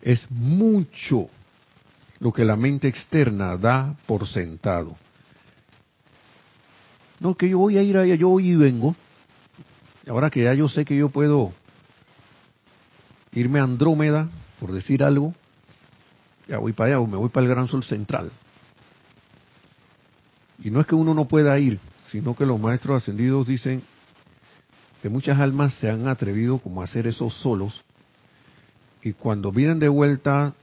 [0.02, 1.28] es mucho
[2.20, 4.96] lo que la mente externa da por sentado.
[7.20, 8.94] No, que yo voy a ir allá, yo voy y vengo.
[10.08, 11.52] Ahora que ya yo sé que yo puedo
[13.32, 15.34] irme a Andrómeda, por decir algo,
[16.48, 18.32] ya voy para allá, o me voy para el Gran Sol Central.
[20.62, 21.78] Y no es que uno no pueda ir,
[22.10, 23.82] sino que los maestros ascendidos dicen
[25.02, 27.84] que muchas almas se han atrevido como a hacer eso solos,
[29.02, 30.54] y cuando vienen de vuelta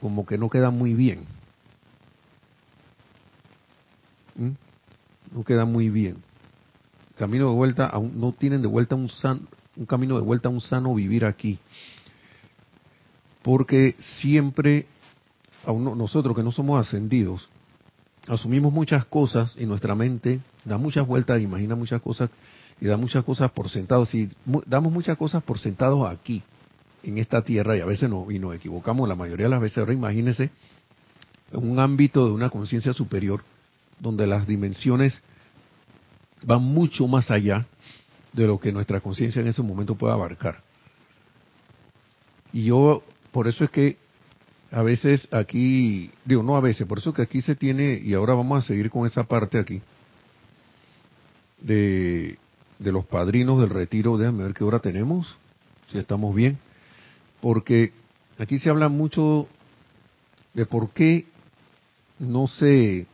[0.00, 1.24] como que no queda muy bien.
[4.36, 4.50] ¿Mm?
[5.32, 6.25] No queda muy bien.
[7.16, 10.52] Camino de vuelta, a no tienen de vuelta un, san, un camino de vuelta a
[10.52, 11.58] un sano vivir aquí.
[13.42, 14.86] Porque siempre,
[15.64, 17.48] a nosotros que no somos ascendidos,
[18.28, 22.28] asumimos muchas cosas y nuestra mente da muchas vueltas, imagina muchas cosas
[22.80, 24.10] y da muchas cosas por sentados.
[24.10, 24.28] Si
[24.66, 26.42] damos muchas cosas por sentados aquí,
[27.02, 29.78] en esta tierra, y a veces no, y nos equivocamos la mayoría de las veces,
[29.78, 30.50] ahora imagínense
[31.52, 33.42] un ámbito de una conciencia superior,
[34.00, 35.22] donde las dimensiones
[36.42, 37.66] van mucho más allá
[38.32, 40.62] de lo que nuestra conciencia en ese momento puede abarcar.
[42.52, 43.96] Y yo, por eso es que
[44.70, 48.34] a veces aquí, digo, no a veces, por eso que aquí se tiene, y ahora
[48.34, 49.80] vamos a seguir con esa parte aquí,
[51.60, 52.38] de,
[52.78, 55.36] de los padrinos del retiro, déjame ver qué hora tenemos,
[55.88, 56.58] si estamos bien,
[57.40, 57.92] porque
[58.38, 59.48] aquí se habla mucho
[60.52, 61.26] de por qué
[62.18, 63.06] no se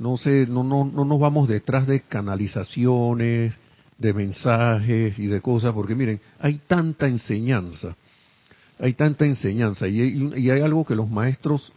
[0.00, 3.54] no sé, no, no, no nos vamos detrás de canalizaciones,
[3.98, 7.94] de mensajes y de cosas, porque miren, hay tanta enseñanza,
[8.78, 11.70] hay tanta enseñanza, y hay, algo que los maestros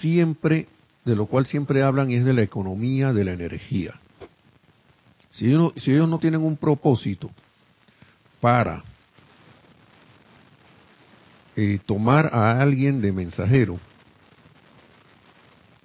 [0.00, 0.68] siempre,
[1.04, 3.94] de lo cual siempre hablan, es de la economía de la energía.
[5.32, 7.28] Si ellos, si ellos no tienen un propósito
[8.40, 8.84] para
[11.56, 13.80] eh, tomar a alguien de mensajero,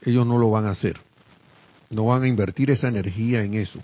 [0.03, 1.06] ellos no lo van a hacer.
[1.89, 3.79] No van a invertir esa energía en eso.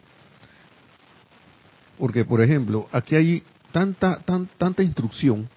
[1.97, 5.49] Porque, por ejemplo, aquí hay tanta, tan, tanta instrucción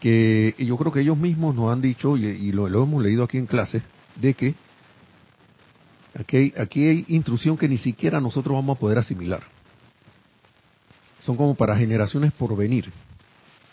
[0.00, 3.46] que yo creo que ellos mismos nos han dicho, y, lo, hemos leído aquí en
[3.46, 3.82] clase,
[4.16, 4.54] de que
[6.18, 9.42] aquí hay, aquí hay instrucción que ni siquiera nosotros vamos a poder asimilar.
[11.20, 12.90] Son como para generaciones por venir,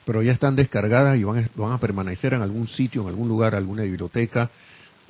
[0.05, 3.55] pero ya están descargadas y van van a permanecer en algún sitio, en algún lugar,
[3.55, 4.51] alguna biblioteca,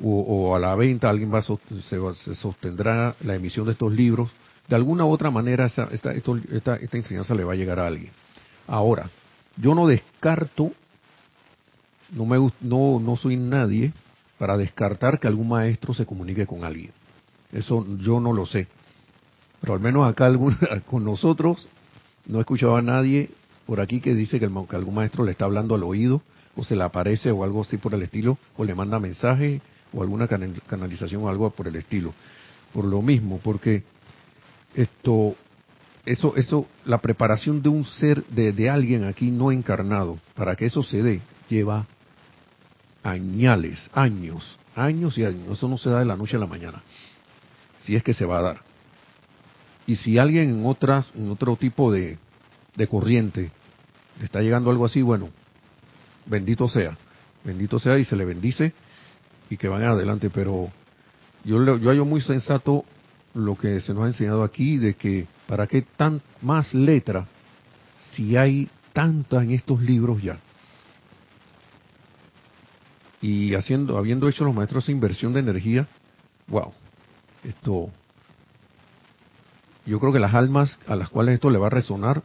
[0.04, 4.30] o, a la venta, alguien va, se, sostendrá la emisión de estos libros.
[4.68, 8.12] De alguna u otra manera esta, esta, esta enseñanza le va a llegar a alguien.
[8.68, 9.10] Ahora,
[9.58, 10.72] yo no descarto,
[12.12, 13.94] no, me, no, no soy nadie
[14.38, 16.92] para descartar que algún maestro se comunique con alguien.
[17.52, 18.68] Eso yo no lo sé.
[19.60, 20.32] Pero al menos acá
[20.90, 21.68] con nosotros
[22.26, 23.30] no he escuchado a nadie
[23.66, 26.22] por aquí que dice que, el, que algún maestro le está hablando al oído
[26.56, 29.62] o se le aparece o algo así por el estilo o le manda mensaje
[29.94, 32.14] o alguna canalización o algo por el estilo.
[32.74, 33.84] Por lo mismo, porque
[34.76, 35.36] esto,
[36.06, 40.66] eso, eso, la preparación de un ser, de, de alguien aquí no encarnado, para que
[40.66, 41.88] eso se dé, lleva
[43.04, 45.58] añales, años, años y años.
[45.58, 46.82] Eso no se da de la noche a la mañana,
[47.84, 48.62] si es que se va a dar.
[49.88, 52.20] Y si alguien en otras, en otro tipo de,
[52.76, 53.52] de corriente
[54.20, 55.30] le está llegando algo así, bueno,
[56.28, 56.96] bendito sea,
[57.44, 58.74] bendito sea y se le bendice
[59.50, 60.72] y que van adelante, pero
[61.44, 62.86] yo, yo hallo muy sensato
[63.34, 67.28] lo que se nos ha enseñado aquí de que para qué tan más letra
[68.12, 70.38] si hay tanta en estos libros ya.
[73.22, 75.88] Y haciendo, habiendo hecho los maestros inversión de energía,
[76.48, 76.74] wow,
[77.44, 77.90] esto,
[79.86, 82.24] yo creo que las almas a las cuales esto le va a resonar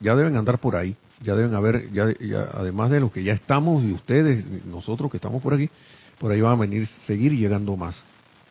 [0.00, 3.32] ya deben andar por ahí, ya deben haber, ya, ya además de lo que ya
[3.32, 5.70] estamos y ustedes, nosotros que estamos por aquí,
[6.18, 8.02] por ahí van a venir, seguir llegando más.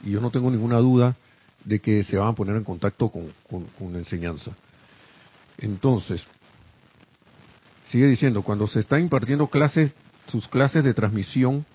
[0.03, 1.15] Y yo no tengo ninguna duda
[1.63, 4.51] de que se van a poner en contacto con, la enseñanza.
[5.57, 6.25] Entonces,
[7.87, 9.93] sigue diciendo, cuando se están impartiendo clases,
[10.27, 11.65] sus clases de transmisión,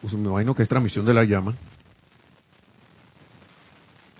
[0.00, 1.54] pues me imagino que es transmisión de la llama,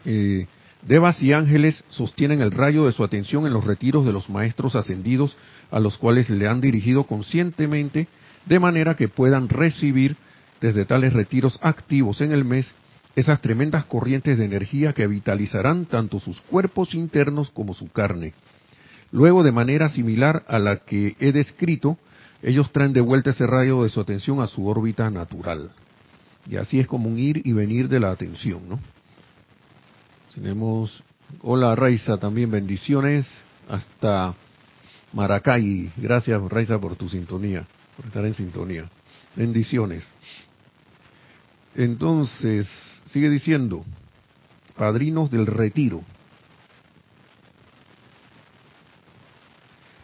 [0.05, 0.47] eh,
[0.87, 4.77] Devas y ángeles sostienen el rayo de su atención en los retiros de los maestros
[4.77, 5.37] ascendidos
[5.73, 8.07] a los cuales le han dirigido conscientemente
[8.45, 10.17] de manera que puedan recibir
[10.67, 12.73] desde tales retiros activos en el mes
[13.15, 18.35] esas tremendas corrientes de energía que vitalizarán tanto sus cuerpos internos como su carne.
[19.13, 21.99] Luego, de manera similar a la que he descrito,
[22.43, 25.71] ellos traen de vuelta ese rayo de su atención a su órbita natural.
[26.51, 28.81] Y así es como un ir y venir de la atención, ¿no?
[30.35, 31.03] Tenemos,
[31.43, 33.27] hola Raiza, también bendiciones
[33.69, 34.35] hasta
[35.13, 35.93] Maracay.
[35.97, 37.65] Gracias Raiza por tu sintonía,
[37.97, 38.91] por estar en sintonía.
[39.37, 40.03] Bendiciones.
[41.77, 42.67] Entonces,
[43.13, 43.85] sigue diciendo,
[44.77, 46.03] padrinos del retiro.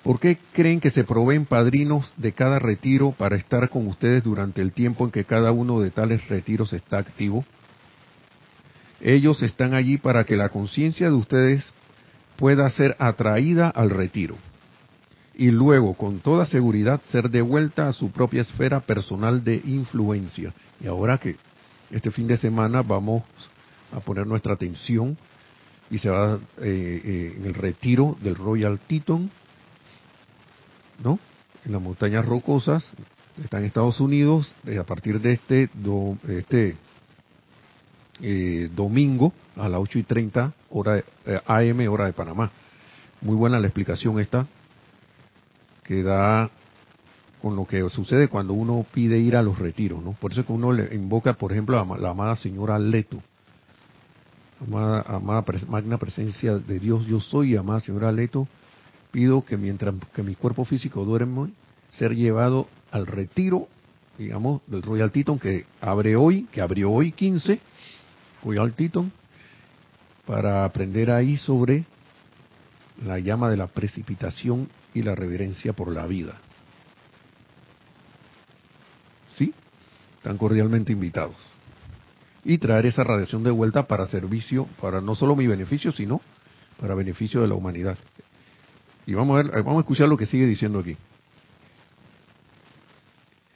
[0.02, 4.60] ¿Por qué creen que se proveen padrinos de cada retiro para estar con ustedes durante
[4.60, 7.44] el tiempo en que cada uno de tales retiros está activo?
[9.00, 11.64] Ellos están allí para que la conciencia de ustedes
[12.36, 14.36] pueda ser atraída al retiro
[15.34, 20.52] y luego con toda seguridad ser devuelta a su propia esfera personal de influencia.
[20.80, 21.36] Y ahora que
[21.92, 23.22] este fin de semana vamos
[23.92, 25.16] a poner nuestra atención
[25.90, 29.30] y se va eh, eh, en el retiro del Royal Teton,
[31.04, 31.18] ¿no?
[31.64, 32.90] En las montañas rocosas,
[33.42, 35.68] está en Estados Unidos eh, a partir de este,
[36.28, 36.76] este
[38.20, 41.04] eh, domingo a las 8 y 30 hora
[41.46, 42.50] AM, hora de Panamá.
[43.20, 44.46] Muy buena la explicación esta,
[45.84, 46.50] que da
[47.42, 50.12] con lo que sucede cuando uno pide ir a los retiros, ¿no?
[50.12, 53.20] Por eso es que uno le invoca, por ejemplo, a la amada señora Leto,
[54.64, 58.46] amada, amada magna presencia de Dios, yo soy, amada señora Leto,
[59.10, 61.50] pido que mientras que mi cuerpo físico duerme,
[61.90, 63.66] ser llevado al retiro,
[64.18, 67.58] digamos, del Royal Teton que abre hoy, que abrió hoy 15,
[68.44, 69.10] Royal Teton,
[70.26, 71.86] para aprender ahí sobre
[73.04, 76.38] la llama de la precipitación y la reverencia por la vida.
[79.36, 79.54] ¿Sí?
[80.16, 81.36] Están cordialmente invitados.
[82.44, 86.20] Y traer esa radiación de vuelta para servicio, para no solo mi beneficio, sino
[86.80, 87.96] para beneficio de la humanidad.
[89.06, 90.96] Y vamos a, ver, vamos a escuchar lo que sigue diciendo aquí.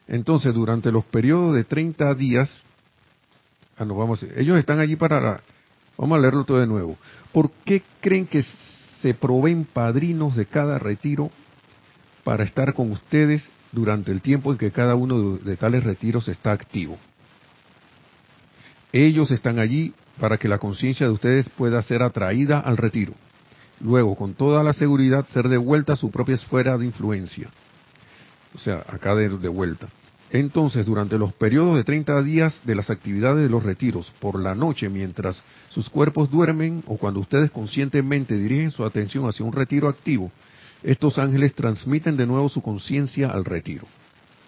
[0.08, 2.62] Entonces, durante los periodos de 30 días,
[3.76, 5.40] ah, vamos ellos están allí para la,
[5.98, 6.96] vamos a leerlo todo de nuevo.
[7.32, 8.42] ¿Por qué creen que
[9.00, 11.30] se proveen padrinos de cada retiro
[12.24, 16.50] para estar con ustedes durante el tiempo en que cada uno de tales retiros está
[16.50, 16.98] activo?
[18.92, 23.12] Ellos están allí para que la conciencia de ustedes pueda ser atraída al retiro.
[23.80, 27.50] Luego, con toda la seguridad, ser devuelta a su propia esfera de influencia
[28.56, 29.88] o sea, acá de, vuelta.
[30.30, 34.54] Entonces, durante los periodos de 30 días de las actividades de los retiros, por la
[34.54, 39.88] noche, mientras sus cuerpos duermen o cuando ustedes conscientemente dirigen su atención hacia un retiro
[39.88, 40.32] activo,
[40.82, 43.86] estos ángeles transmiten de nuevo su conciencia al retiro.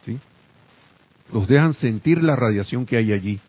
[0.04, 0.18] ¿sí?
[1.32, 3.40] Los dejan sentir la radiación que hay allí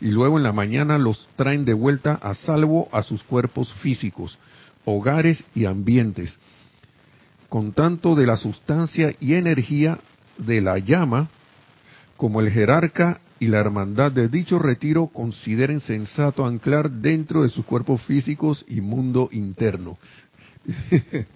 [0.00, 4.38] y luego en la mañana los traen de vuelta a salvo a sus cuerpos físicos,
[4.84, 6.38] hogares y ambientes,
[7.48, 9.98] con tanto de la sustancia y energía
[10.38, 11.28] de la llama
[12.16, 17.64] como el jerarca y la hermandad de dicho retiro consideren sensato anclar dentro de sus
[17.64, 19.98] cuerpos físicos y mundo interno.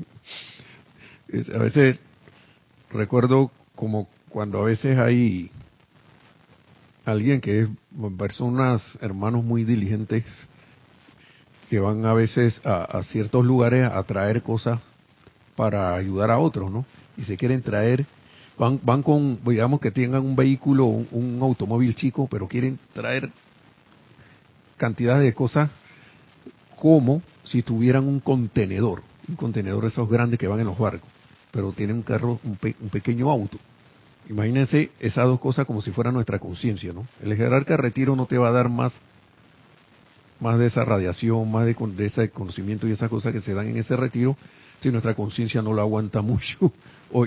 [1.54, 2.00] a veces
[2.90, 5.50] recuerdo como cuando a veces hay
[7.04, 7.68] alguien que es
[8.16, 10.24] personas, hermanos muy diligentes,
[11.68, 14.80] que van a veces a, ciertos lugares a traer cosas
[15.56, 16.84] para ayudar a otros, ¿no?
[17.16, 18.06] Y se quieren traer,
[18.58, 23.30] van, van con, digamos que tengan un vehículo, un, automóvil chico, pero quieren traer
[24.76, 25.70] cantidad de cosas
[26.76, 31.08] como si tuvieran un contenedor, un contenedor de esos grandes que van en los barcos,
[31.50, 32.56] pero tienen un carro, un,
[32.90, 33.58] pequeño auto.
[34.28, 37.06] Imagínense esas dos cosas como si fuera nuestra conciencia, ¿no?
[37.22, 38.92] El jerarca retiro no te va a dar más
[40.40, 43.68] más de esa radiación, más de, de, ese conocimiento y esas cosas que se dan
[43.68, 44.38] en ese retiro,
[44.80, 46.72] si nuestra conciencia no lo aguanta mucho,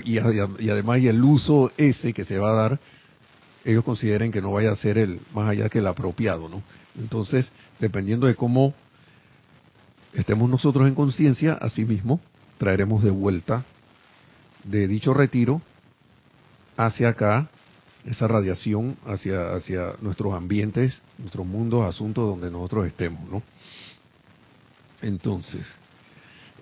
[0.04, 2.80] y, además y el uso ese que se va a dar,
[3.64, 6.62] ellos consideren que no vaya a ser el más allá que el apropiado, ¿no?
[6.98, 8.74] Entonces, dependiendo de cómo
[10.12, 12.20] estemos nosotros en conciencia, asimismo,
[12.58, 13.64] traeremos de vuelta
[14.64, 15.62] de dicho retiro
[16.76, 17.48] hacia acá
[18.06, 23.42] esa radiación hacia, hacia nuestros ambientes, nuestros mundos, asuntos donde nosotros estemos, ¿no?
[25.00, 25.66] Entonces,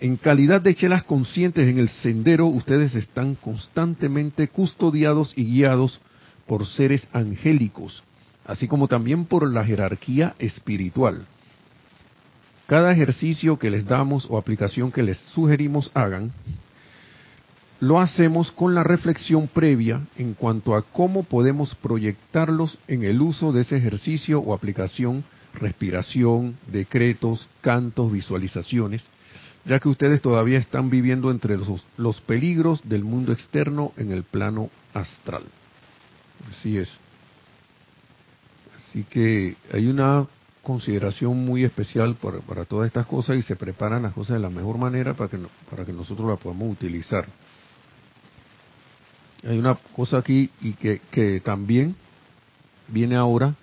[0.01, 6.01] en calidad de chelas conscientes en el sendero, ustedes están constantemente custodiados y guiados
[6.47, 8.03] por seres angélicos,
[8.45, 11.27] así como también por la jerarquía espiritual.
[12.67, 16.33] Cada ejercicio que les damos o aplicación que les sugerimos hagan,
[17.83, 23.51] lo hacemos con la reflexión previa en cuanto a cómo podemos proyectarlos en el uso
[23.51, 29.05] de ese ejercicio o aplicación, respiración, decretos, cantos, visualizaciones,
[29.65, 34.71] ya que ustedes todavía están viviendo entre los, peligros del mundo externo en el plano
[34.95, 35.43] astral.
[36.53, 36.89] Así es.
[38.77, 40.29] Así que hay una
[40.63, 44.79] consideración muy especial para, todas estas cosas y se preparan las cosas de la mejor
[44.79, 47.27] manera para que, para que nosotros las podamos utilizar.
[49.45, 51.97] Hay una cosa aquí y que, que también
[52.89, 53.55] viene ahora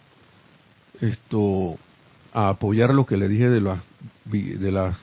[0.99, 1.77] esto
[2.33, 3.79] a apoyar lo que le dije de las
[4.25, 4.97] de las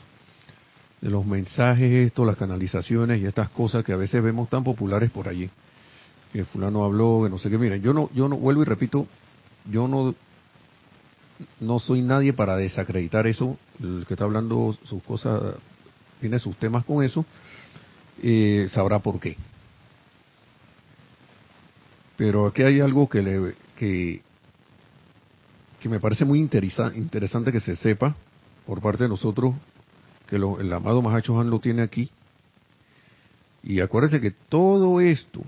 [1.01, 5.11] de los mensajes estos, las canalizaciones y estas cosas que a veces vemos tan populares
[5.11, 5.51] por allí.
[6.33, 7.59] Que fulano habló, que no sé qué.
[7.59, 9.07] Miren, yo no, yo no vuelvo y repito,
[9.71, 10.15] yo no,
[11.61, 13.57] no soy nadie para desacreditar eso.
[13.81, 15.55] El que está hablando sus cosas,
[16.21, 17.25] tiene sus temas con eso,
[18.23, 19.37] eh, sabrá por qué.
[22.17, 24.23] Pero aquí hay algo que le, que,
[25.81, 28.17] que me parece muy interesante que se sepa
[28.65, 29.55] por parte de nosotros
[30.27, 32.11] que el amado Mahacho Han lo tiene aquí.
[33.63, 35.41] Y acuérdense que todo esto,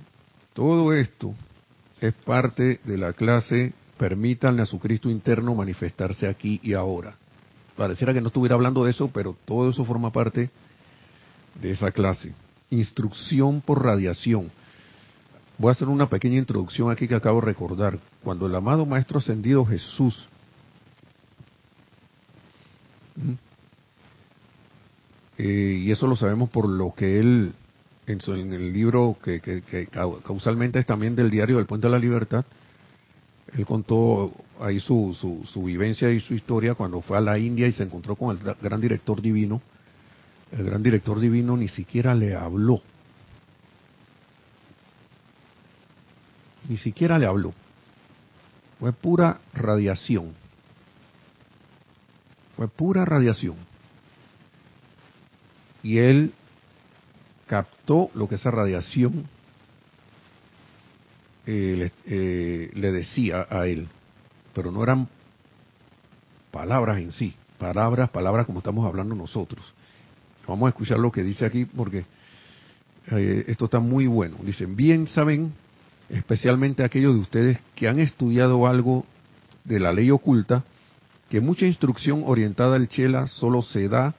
[0.53, 1.35] todo esto
[2.01, 7.17] es parte de la clase Permítanle a su Cristo interno manifestarse aquí y ahora.
[7.77, 10.51] Pareciera que no estuviera hablando de eso, pero todo eso forma parte
[11.61, 12.33] de esa clase.
[12.71, 14.53] Instrucción por radiación.
[15.59, 17.99] Voy a hacer una pequeña introducción aquí que acabo de recordar.
[18.23, 20.29] Cuando el amado Maestro Ascendido Jesús
[25.39, 27.53] eh, y eso lo sabemos por lo que él,
[28.07, 29.89] en, el libro que,
[30.25, 32.45] causalmente es también del diario del Puente de la Libertad,
[33.57, 37.67] él contó ahí su, su, su, vivencia y su historia cuando fue a la India
[37.67, 39.61] y se encontró con el gran director divino.
[40.53, 42.81] El gran director divino ni siquiera le habló.
[46.69, 47.53] Ni siquiera le habló.
[48.79, 50.35] Fue pura radiación.
[52.57, 53.57] Fue pura radiación.
[55.83, 56.33] Y él
[57.47, 59.27] captó lo que esa radiación
[61.47, 63.89] eh, eh, le, decía a él,
[64.53, 65.09] pero no eran
[66.51, 69.65] palabras en sí, palabras, palabras como estamos hablando nosotros.
[70.47, 72.05] Vamos a escuchar lo que dice aquí porque
[73.11, 74.37] eh, esto está muy bueno.
[74.43, 75.55] Dicen, bien saben,
[76.11, 79.05] especialmente aquellos de ustedes que han estudiado algo
[79.65, 80.65] de la ley oculta,
[81.29, 84.15] que mucha instrucción orientada al Chela solo se da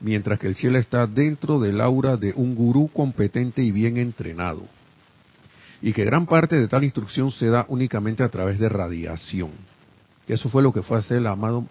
[0.00, 4.62] mientras que el Chela está dentro del aura de un gurú competente y bien entrenado
[5.82, 9.50] y que gran parte de tal instrucción se da únicamente a través de radiación.
[10.28, 11.66] Y eso fue lo que fue hacer el amado,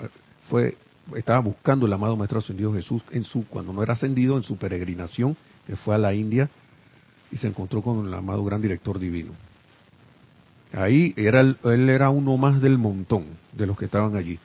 [0.49, 0.78] fue,
[1.15, 4.57] estaba buscando el amado Maestro Ascendido Jesús en su, cuando no era ascendido, en su
[4.57, 6.49] peregrinación, que fue a la India,
[7.32, 9.32] y se encontró con el amado Gran Director Divino.
[10.74, 14.39] Ahí era él era uno más del montón de los que estaban allí.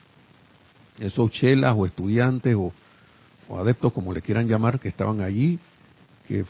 [0.99, 2.73] Esos chelas o estudiantes o,
[3.49, 5.59] o adeptos, como le quieran llamar, que estaban allí,
[6.27, 6.45] que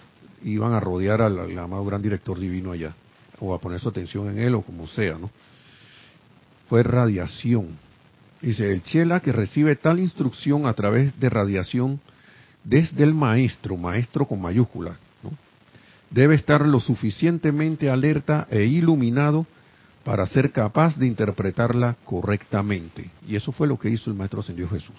[0.44, 2.94] iban a rodear al amado Gran Director Divino allá
[3.40, 5.30] o a poner su atención en él o como sea, ¿no?
[6.68, 7.78] Fue radiación.
[8.40, 12.00] Dice, el chela que recibe tal instrucción a través de radiación
[12.64, 14.96] desde el maestro, maestro con mayúscula,
[16.10, 19.46] debe estar lo suficientemente alerta e iluminado
[20.06, 23.10] para ser capaz de interpretarla correctamente.
[23.26, 24.94] Y eso fue lo que hizo el Maestro Ascendido Jesús.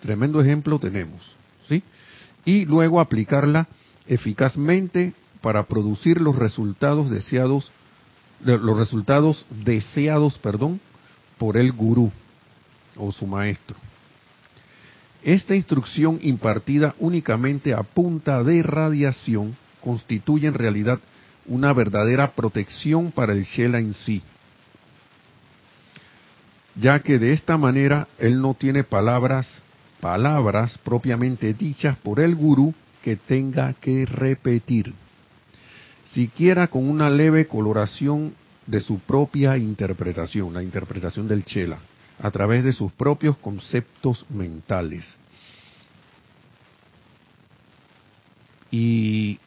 [0.00, 1.20] Tremendo ejemplo tenemos,
[1.68, 1.82] ¿sí?
[2.46, 3.68] Y luego aplicarla
[4.06, 5.12] eficazmente
[5.42, 7.70] para producir los resultados deseados,
[8.42, 10.80] los resultados deseados, perdón,
[11.36, 12.10] por el gurú
[12.96, 13.76] o su maestro.
[15.22, 21.00] Esta instrucción impartida únicamente a punta de radiación constituye en realidad
[21.50, 24.22] una verdadera protección para el Shela en sí,
[26.76, 29.46] ya que de esta manera él no tiene palabras,
[30.00, 32.72] palabras propiamente dichas por el gurú
[33.02, 34.94] que tenga que repetir
[36.12, 38.34] siquiera con una leve coloración
[38.66, 41.78] de su propia interpretación, la interpretación del Chela,
[42.20, 45.06] a través de sus propios conceptos mentales.
[48.70, 49.38] Y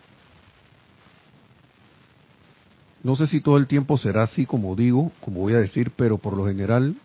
[3.04, 6.18] no sé si todo el tiempo será así como digo, como voy a decir, pero
[6.18, 6.96] por lo general,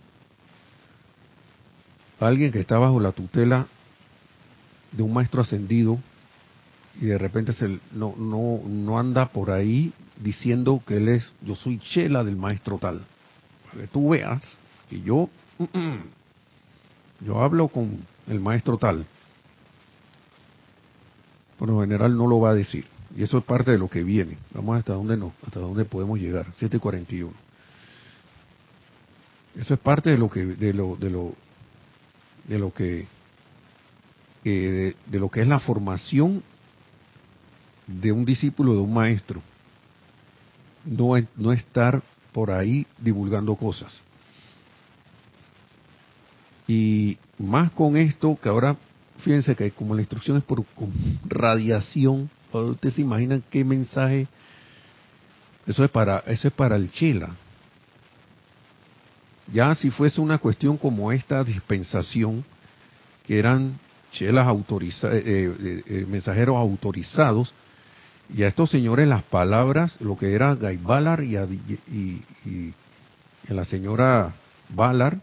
[2.21, 3.67] alguien que está bajo la tutela
[4.93, 5.99] de un maestro ascendido
[7.01, 11.55] y de repente se, no, no, no anda por ahí diciendo que él es, yo
[11.55, 13.05] soy chela del maestro tal.
[13.67, 14.43] Para que tú veas
[14.89, 15.29] que yo,
[17.21, 19.05] yo hablo con el maestro tal.
[21.59, 22.87] Por lo general no lo va a decir.
[23.17, 24.39] Y eso es parte de lo que viene.
[24.53, 26.47] Vamos hasta dónde no, hasta dónde podemos llegar.
[26.57, 27.33] 741.
[29.57, 31.35] Eso es parte de lo que, de lo, de lo,
[32.47, 33.07] de lo que,
[34.45, 36.43] eh, de lo que es la formación
[37.87, 39.43] de un discípulo de un maestro.
[40.85, 42.03] No, no estar
[42.33, 44.01] por ahí divulgando cosas.
[46.69, 48.77] Y más con esto, que ahora,
[49.19, 50.65] fíjense que como la instrucción es por
[51.27, 54.27] radiación, ustedes se imaginan qué mensaje,
[55.67, 57.31] eso es para, eso es para el chela.
[59.53, 62.45] Ya si fuese una cuestión como esta dispensación,
[63.27, 63.79] que eran
[64.11, 67.53] chelas autorizados, eh, eh, eh, mensajeros autorizados,
[68.35, 72.23] y a estos señores las palabras, lo que era Guy Ballard y
[73.49, 74.35] la señora
[74.69, 75.19] Ballard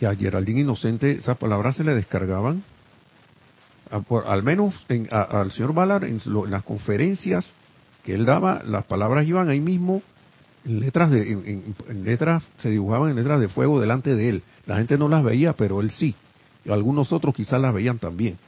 [0.00, 2.64] y a Geraldine Inocente, esas palabras se le descargaban,
[4.26, 4.74] al menos
[5.10, 6.20] al señor Ballard en,
[6.50, 7.46] las conferencias
[8.02, 10.02] que él daba, las palabras iban ahí mismo
[10.64, 14.42] en letras de en, letras se dibujaban en letras de fuego delante de él.
[14.66, 16.14] La gente no las veía, pero él sí.
[16.68, 18.38] Algunos otros quizás las veían también.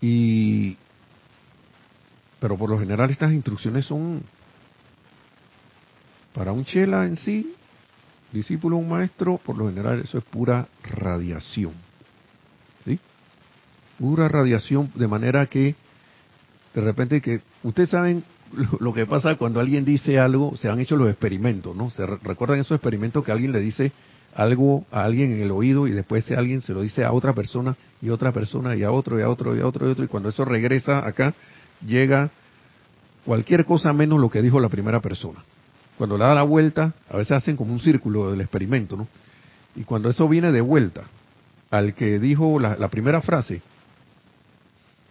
[0.00, 0.76] Y
[2.38, 4.22] pero por lo general estas instrucciones son
[6.34, 7.54] Para un chela en sí,
[8.30, 11.85] discípulo un maestro, por lo general eso es pura radiación.
[13.98, 15.74] Pura radiación, de manera que
[16.74, 18.22] de repente que ustedes saben
[18.80, 21.90] lo que pasa cuando alguien dice algo, se han hecho los experimentos, ¿no?
[21.90, 23.92] Se recuerdan esos experimentos que alguien le dice
[24.34, 27.32] algo a alguien en el oído y después ese alguien se lo dice a otra
[27.32, 29.92] persona y otra persona y a otro y a otro y a otro y a
[29.92, 31.34] otro y cuando eso regresa acá
[31.84, 32.30] llega
[33.24, 35.42] cualquier cosa menos lo que dijo la primera persona.
[35.96, 39.08] Cuando le da la vuelta, a veces hacen como un círculo del experimento, ¿no?
[39.74, 41.04] Y cuando eso viene de vuelta
[41.70, 43.62] al que dijo la, la primera frase,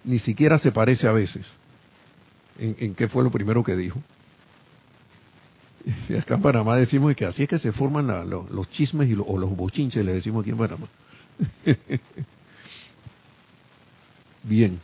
[0.05, 1.45] ni siquiera se parece a veces
[2.57, 4.01] en, qué fue lo primero que dijo.
[6.09, 9.37] Y acá en Panamá decimos que así es que se forman los, chismes y o
[9.37, 10.87] los bochinches, le decimos aquí en Panamá.
[14.43, 14.79] Bien,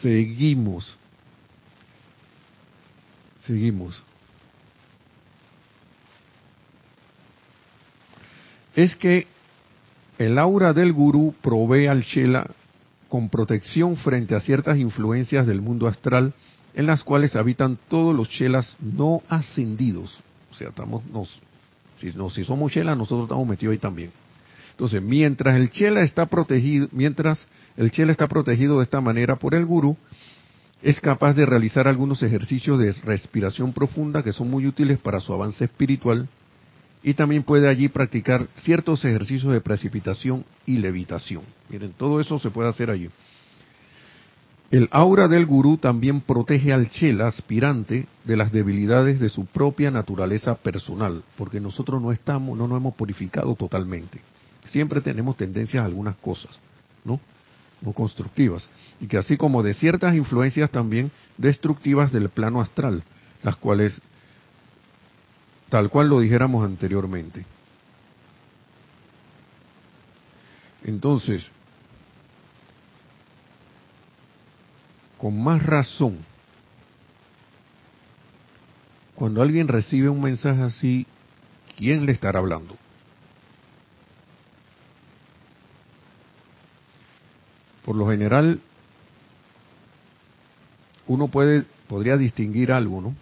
[0.00, 0.96] seguimos.
[3.46, 4.02] Seguimos.
[8.76, 9.26] Es que
[10.18, 12.48] el aura del gurú provee al Shela
[13.08, 16.34] con protección frente a ciertas influencias del mundo astral
[16.74, 20.20] en las cuales habitan todos los chelas no ascendidos.
[20.50, 21.40] O sea, estamos, nos,
[21.96, 24.10] si, si somos chelas, nosotros estamos metidos ahí también.
[24.72, 27.46] Entonces, mientras el chela está protegido, mientras
[27.76, 29.96] el chela está protegido de esta manera por el gurú,
[30.82, 35.32] es capaz de realizar algunos ejercicios de respiración profunda que son muy útiles para su
[35.32, 36.28] avance espiritual
[37.02, 41.42] y también puede allí practicar ciertos ejercicios de precipitación y levitación.
[41.68, 43.08] Miren, todo eso se puede hacer allí.
[44.70, 49.90] El aura del gurú también protege al chela aspirante de las debilidades de su propia
[49.90, 54.20] naturaleza personal, porque nosotros no estamos, no nos hemos purificado totalmente.
[54.68, 56.50] Siempre tenemos tendencias a algunas cosas,
[57.02, 57.18] ¿no?
[57.80, 58.68] No constructivas.
[59.00, 63.02] Y que así como de ciertas influencias también destructivas del plano astral,
[63.42, 63.98] las cuales,
[65.68, 67.44] tal cual lo dijéramos anteriormente.
[70.84, 71.50] Entonces,
[75.18, 76.18] con más razón,
[79.14, 81.06] cuando alguien recibe un mensaje así,
[81.76, 82.76] ¿quién le estará hablando?
[87.84, 88.60] Por lo general,
[91.06, 93.14] uno puede, podría distinguir algo, ¿no?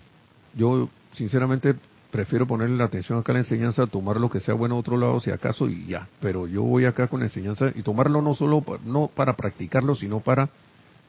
[0.54, 1.76] Yo, sinceramente,
[2.10, 4.96] prefiero ponerle la atención acá a la enseñanza, tomar lo que sea bueno a otro
[4.96, 6.08] lado, si acaso, y ya.
[6.20, 10.20] Pero yo voy acá con la enseñanza y tomarlo no solo no para practicarlo, sino
[10.20, 10.48] para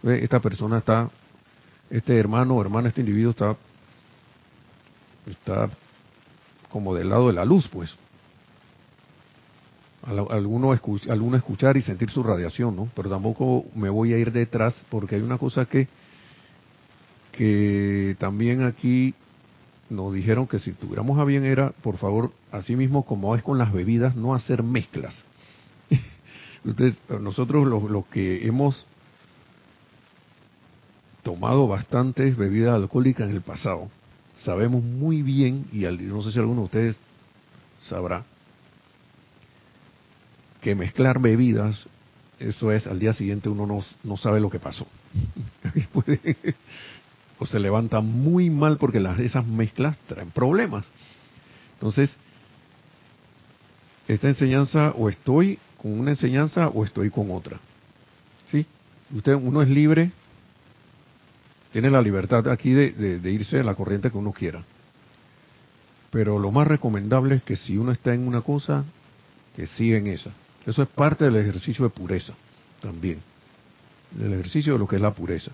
[0.03, 1.09] esta persona está,
[1.89, 3.55] este hermano o hermana, este individuo está,
[5.25, 5.69] está
[6.69, 7.95] como del lado de la luz, pues.
[10.05, 10.71] Alguno,
[11.09, 12.87] alguno escuchar y sentir su radiación, ¿no?
[12.95, 15.89] Pero tampoco me voy a ir detrás porque hay una cosa que,
[17.33, 19.13] que también aquí
[19.89, 23.57] nos dijeron que si tuviéramos a bien era, por favor, así mismo como es con
[23.57, 25.23] las bebidas, no hacer mezclas.
[26.65, 28.85] Entonces, nosotros los, los que hemos
[31.23, 33.89] tomado bastantes bebidas alcohólicas en el pasado,
[34.37, 36.97] sabemos muy bien, y no sé si alguno de ustedes
[37.87, 38.23] sabrá,
[40.61, 41.85] que mezclar bebidas,
[42.39, 44.87] eso es, al día siguiente uno no, no sabe lo que pasó.
[47.39, 50.85] o se levanta muy mal porque esas mezclas traen problemas.
[51.73, 52.15] Entonces,
[54.07, 57.59] esta enseñanza o estoy con una enseñanza o estoy con otra.
[58.49, 58.65] ¿Sí?
[59.13, 60.11] Usted, uno es libre
[61.71, 64.63] tiene la libertad aquí de, irse a la corriente que uno quiera.
[66.09, 68.85] Pero lo más recomendable es que si uno está en una cosa,
[69.55, 70.31] que siga en esa.
[70.65, 72.33] Eso es parte del ejercicio de pureza
[72.81, 73.19] también.
[74.11, 75.51] Del ejercicio de lo que es la pureza.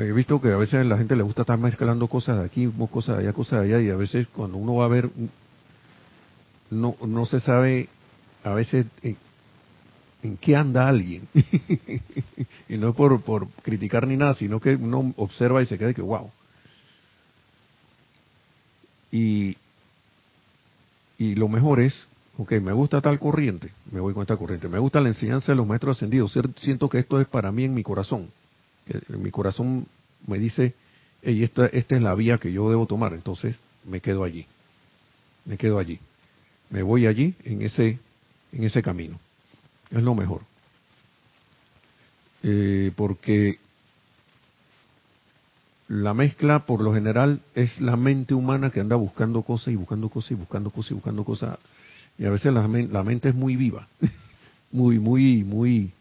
[0.00, 2.70] He visto que a veces a la gente le gusta estar mezclando cosas de aquí,
[2.90, 5.10] cosas de allá, cosas de allá, y a veces cuando uno va a ver,
[6.70, 7.88] no, no se sabe
[8.44, 8.86] a veces
[10.22, 11.26] en qué anda alguien.
[12.68, 15.92] y no es por, por criticar ni nada, sino que uno observa y se queda
[15.92, 16.30] que, wow.
[19.10, 19.56] Y,
[21.18, 24.68] y lo mejor es, ok, me gusta tal corriente, me voy con esta corriente.
[24.68, 26.36] Me gusta la enseñanza de los maestros ascendidos.
[26.56, 28.30] Siento que esto es para mí en mi corazón.
[29.08, 29.86] Mi corazón
[30.26, 30.74] me dice,
[31.22, 33.12] hey, esta, esta es la vía que yo debo tomar.
[33.12, 34.46] Entonces me quedo allí.
[35.44, 35.98] Me quedo allí.
[36.70, 37.98] Me voy allí en ese,
[38.52, 39.18] en ese camino
[39.90, 40.42] es lo mejor.
[42.42, 43.58] Eh, porque
[45.88, 50.08] la mezcla por lo general es la mente humana que anda buscando cosas y buscando
[50.08, 51.58] cosas y buscando cosas y buscando cosas.
[52.18, 53.88] Y a veces la, la mente es muy viva,
[54.72, 55.92] muy, muy, muy,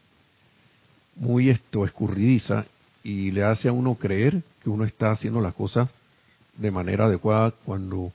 [1.15, 2.65] muy esto, escurridiza
[3.07, 5.89] y le hace a uno creer que uno está haciendo las cosas
[6.57, 8.11] de manera adecuada cuando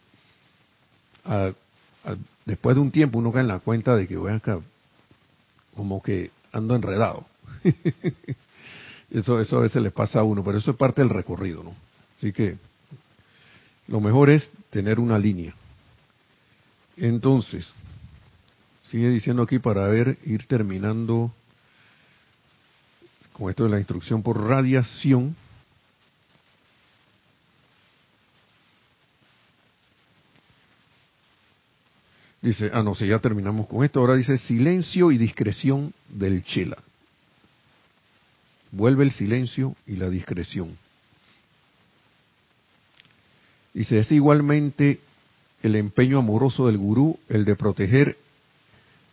[2.45, 4.59] después de un tiempo uno cae en la cuenta de que voy acá
[5.75, 7.25] como que ando enredado.
[9.11, 11.75] eso, eso a veces le pasa a uno, pero eso es parte del recorrido, ¿no?
[12.19, 12.59] Así que
[13.89, 15.55] lo mejor es tener una línea.
[16.99, 17.73] Entonces,
[18.91, 21.33] sigue diciendo aquí para ver, ir terminando
[23.33, 25.37] con esto de la instrucción por radiación.
[32.41, 34.01] Dice, ah, no sé, ya terminamos con esto.
[34.01, 36.77] Ahora dice silencio y discreción del chela.
[38.73, 40.77] Vuelve el silencio y la discreción.
[43.73, 45.01] Dice, es igualmente
[45.63, 48.17] el empeño amoroso del gurú el de proteger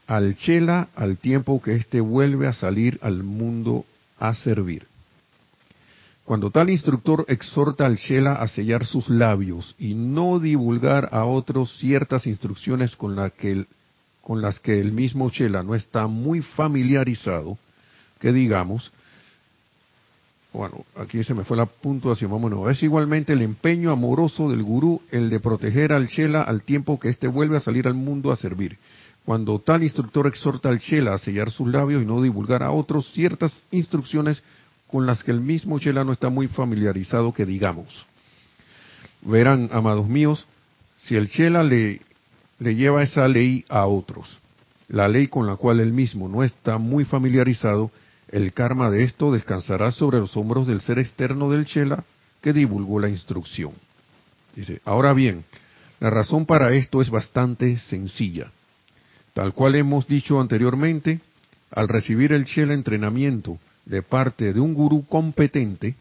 [0.08, 3.86] al chela al tiempo que éste vuelve a salir al mundo
[4.20, 4.88] a servir.
[6.26, 11.76] Cuando tal instructor exhorta al Shela a sellar sus labios y no divulgar a otros
[11.80, 13.66] ciertas instrucciones con, que
[14.22, 17.58] con las que el mismo Shela no está muy familiarizado,
[18.20, 18.92] que digamos,
[20.54, 25.02] bueno, aquí se me fue la puntuación, vámonos, es igualmente el empeño amoroso del gurú
[25.10, 28.36] el de proteger al Shela al tiempo que éste vuelve a salir al mundo a
[28.36, 28.78] servir.
[29.26, 33.12] Cuando tal instructor exhorta al Shela a sellar sus labios y no divulgar a otros
[33.14, 34.42] ciertas instrucciones
[34.88, 38.06] con las que el mismo Chela no está muy familiarizado que digamos.
[39.22, 40.48] Verán, amados míos,
[40.98, 42.02] si el Chela le,
[42.60, 44.40] le lleva esa ley a otros,
[44.88, 47.92] la ley con la cual él mismo no está muy familiarizado,
[48.32, 52.04] el karma de esto descansará sobre los hombros del ser externo del Chela
[52.42, 53.74] que divulgó la instrucción.
[54.56, 55.46] Dice, ahora bien,
[56.00, 58.52] la razón para esto es bastante sencilla.
[59.40, 61.22] Tal cual hemos dicho anteriormente,
[61.72, 65.96] al recibir el Chela entrenamiento de parte de un gurú competente,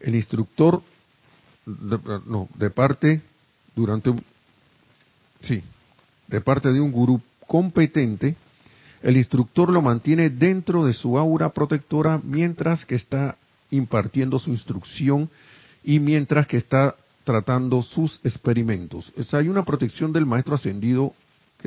[0.00, 0.82] el instructor,
[1.64, 3.22] no, de parte,
[3.76, 4.12] durante,
[5.42, 5.62] sí,
[6.26, 8.34] de parte de un gurú competente,
[9.00, 13.36] el instructor lo mantiene dentro de su aura protectora mientras que está
[13.70, 15.30] impartiendo su instrucción
[15.84, 19.12] y mientras que está tratando sus experimentos.
[19.30, 21.14] Hay una protección del maestro ascendido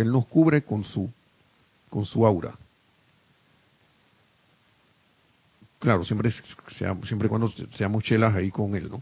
[0.02, 1.12] él nos cubre con su,
[1.90, 2.54] con su aura.
[5.80, 6.32] claro, siempre,
[7.04, 9.02] siempre cuando seamos chelas ahí con él, ¿no?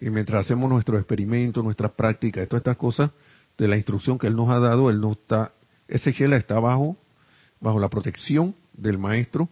[0.00, 3.10] Y mientras hacemos nuestro experimento, nuestras prácticas, todas estas cosas,
[3.58, 5.50] de la instrucción que él nos ha dado, él no está,
[5.88, 6.96] ese chela está bajo,
[7.60, 9.48] bajo la protección del maestro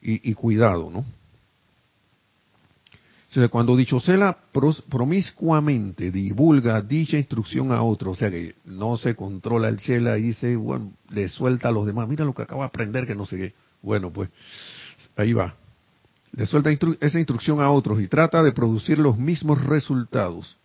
[0.00, 1.04] y, cuidado, ¿no?
[3.34, 4.38] Entonces, cuando Dichosela
[4.88, 10.22] promiscuamente divulga dicha instrucción a otro, o sea que no se controla el chela y
[10.22, 13.26] dice, bueno, le suelta a los demás, mira lo que acaba de aprender, que no
[13.26, 13.54] sé qué.
[13.82, 14.30] Bueno, pues
[15.16, 15.56] ahí va.
[16.30, 16.70] Le suelta
[17.00, 20.56] esa instrucción a otros y trata de producir los mismos resultados.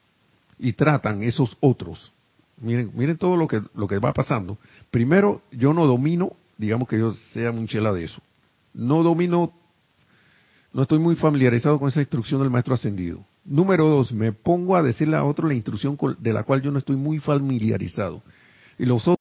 [0.60, 2.14] Y tratan esos otros.
[2.62, 4.60] Miren, miren todo lo que, lo que va pasando.
[4.92, 8.22] Primero, yo no domino, digamos que yo sea chela de eso.
[8.76, 9.54] No domino,
[10.72, 13.26] no estoy muy familiarizado con esa instrucción del maestro ascendido.
[13.44, 16.78] Número dos, me pongo a decirle a otro la instrucción de la cual yo no
[16.78, 18.22] estoy muy familiarizado.
[18.78, 19.18] Y los otros,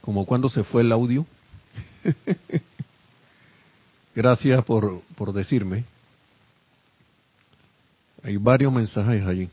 [0.00, 1.26] como cuando se fue el audio.
[4.14, 5.84] Gracias por, por decirme.
[8.22, 9.50] Hay varios mensajes allí.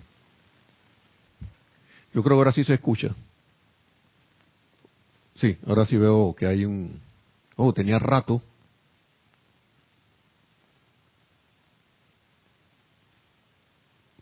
[2.14, 3.16] Yo creo que ahora sí se escucha.
[5.36, 6.99] Sí, ahora sí veo que hay un...
[7.55, 8.41] Oh, tenía rato.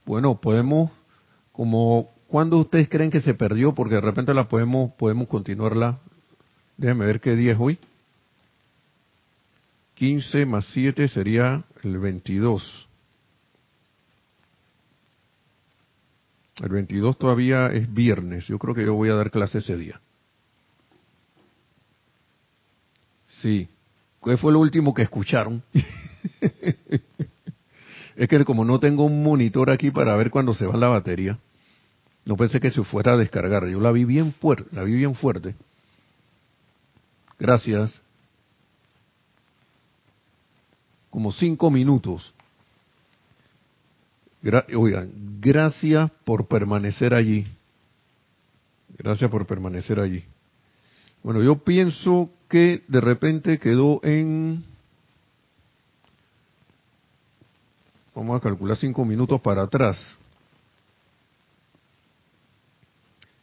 [0.09, 0.89] Bueno, podemos,
[1.51, 3.75] como, ¿cuándo ustedes creen que se perdió?
[3.75, 5.99] Porque de repente la podemos, podemos continuarla.
[6.77, 7.77] Déjenme ver qué día es hoy.
[9.93, 12.87] 15 más 7 sería el 22.
[16.63, 18.47] El 22 todavía es viernes.
[18.47, 20.01] Yo creo que yo voy a dar clase ese día.
[23.27, 23.69] Sí.
[24.23, 25.61] ¿Qué fue lo último que escucharon?
[28.19, 31.39] es que como no tengo un monitor aquí para ver cuando se va la batería,
[32.25, 33.65] no pensé que se fuera a descargar.
[33.67, 35.55] Yo la vi bien fuerte, la vi bien fuerte.
[37.39, 38.01] Gracias
[41.09, 42.33] como cinco minutos.
[44.75, 47.45] oigan, gracias por permanecer allí.
[48.97, 50.25] Gracias por permanecer allí.
[51.23, 54.65] Bueno, yo pienso que de repente quedó en...
[58.19, 59.97] Vamos a calcular cinco minutos para atrás.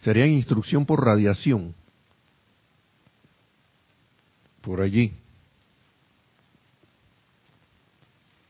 [0.00, 1.74] Sería instrucción por radiación.
[4.60, 5.14] Por allí.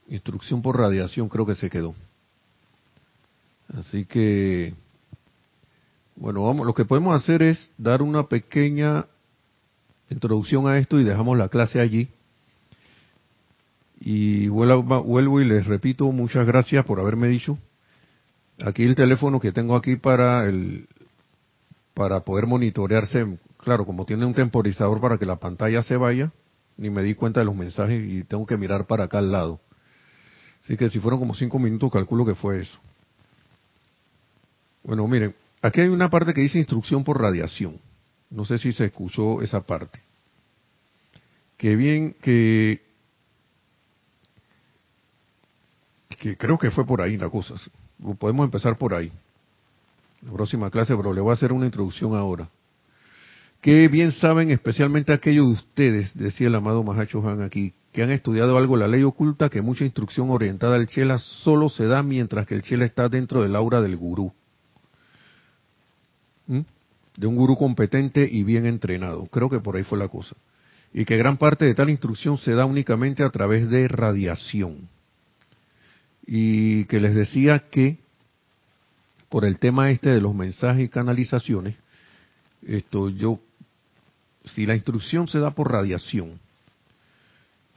[0.09, 1.95] Instrucción por radiación creo que se quedó.
[3.77, 4.73] Así que,
[6.17, 9.05] bueno, vamos, lo que podemos hacer es dar una pequeña
[10.09, 12.09] introducción a esto y dejamos la clase allí.
[13.99, 17.57] Y vuelvo y les repito, muchas gracias por haberme dicho.
[18.63, 20.87] Aquí el teléfono que tengo aquí para el
[21.93, 26.31] para poder monitorearse, claro, como tiene un temporizador para que la pantalla se vaya,
[26.77, 29.59] ni me di cuenta de los mensajes y tengo que mirar para acá al lado.
[30.63, 32.77] Así que si fueron como cinco minutos, calculo que fue eso.
[34.83, 37.79] Bueno, miren, aquí hay una parte que dice instrucción por radiación.
[38.29, 39.99] No sé si se escuchó esa parte.
[41.57, 42.81] Que bien, que,
[46.17, 47.55] que creo que fue por ahí la cosa.
[48.19, 49.11] Podemos empezar por ahí.
[50.21, 52.49] La próxima clase, pero le voy a hacer una introducción ahora.
[53.61, 58.11] Que bien saben, especialmente aquellos de ustedes, decía el amado Mahacho Han aquí, que han
[58.11, 62.45] estudiado algo la ley oculta, que mucha instrucción orientada al Chela solo se da mientras
[62.45, 64.31] que el Chela está dentro del aura del gurú.
[66.47, 66.61] ¿Mm?
[67.15, 69.25] De un gurú competente y bien entrenado.
[69.27, 70.35] Creo que por ahí fue la cosa.
[70.93, 74.87] Y que gran parte de tal instrucción se da únicamente a través de radiación.
[76.27, 77.97] Y que les decía que
[79.29, 81.75] por el tema este de los mensajes y canalizaciones,
[82.65, 83.39] esto yo,
[84.45, 86.39] si la instrucción se da por radiación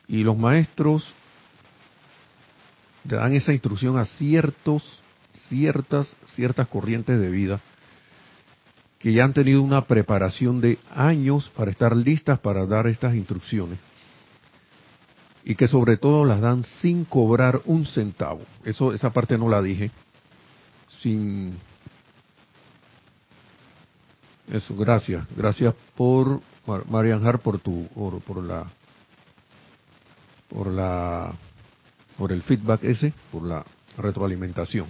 [0.09, 1.15] y los maestros
[3.05, 5.01] dan esa instrucción a ciertos,
[5.49, 7.61] ciertas, ciertas corrientes de vida
[8.99, 13.79] que ya han tenido una preparación de años para estar listas para dar estas instrucciones
[15.45, 18.43] y que sobre todo las dan sin cobrar un centavo.
[18.65, 19.91] Eso esa parte no la dije
[20.89, 21.57] sin
[24.51, 26.41] eso gracias gracias por
[26.89, 28.67] Marianjar por tu por, por la
[30.49, 31.33] por la
[32.19, 33.65] por el feedback ese por la
[33.97, 34.87] retroalimentación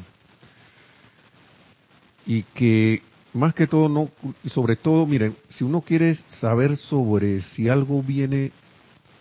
[2.26, 3.02] y que
[3.34, 4.10] más que todo no
[4.46, 8.52] sobre todo miren si uno quiere saber sobre si algo viene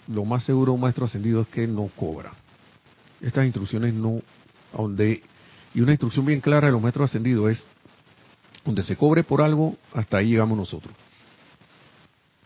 [0.10, 2.34] lo más seguro un maestro ascendido es que no cobra
[3.22, 4.22] estas instrucciones no
[4.74, 5.24] donde
[5.74, 7.64] y una instrucción bien clara de los maestros ascendidos es,
[8.66, 10.94] donde se cobre por algo, hasta ahí llegamos nosotros.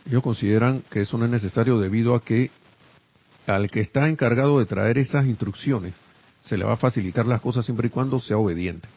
[0.06, 2.52] Ellos consideran que eso no es necesario debido a que
[3.48, 5.94] al que está encargado de traer esas instrucciones,
[6.46, 8.88] se le va a facilitar las cosas siempre y cuando sea obediente.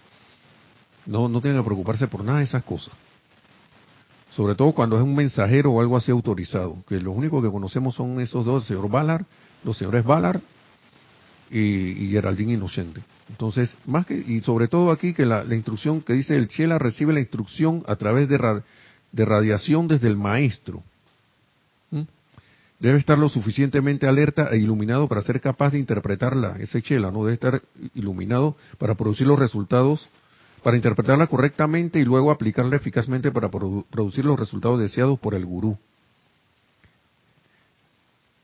[1.06, 2.92] No, no tienen que preocuparse por nada de esas cosas.
[4.36, 7.94] Sobre todo cuando es un mensajero o algo así autorizado, que lo único que conocemos
[7.94, 9.24] son esos dos, el señor Ballard,
[9.64, 10.42] los señores Ballard
[11.50, 13.00] y, y Geraldine Inocente.
[13.30, 17.14] Entonces, más que, y sobre todo aquí que la, instrucción que dice el Chela recibe
[17.14, 18.60] la instrucción a través de,
[19.10, 20.82] de radiación desde el maestro.
[22.78, 27.24] Debe estar lo suficientemente alerta e iluminado para ser capaz de interpretarla, ese Chela, ¿no?
[27.24, 27.62] Debe estar
[27.94, 30.10] iluminado para producir los resultados,
[30.66, 35.78] para interpretarla correctamente y luego aplicarla eficazmente para producir los resultados deseados por el gurú.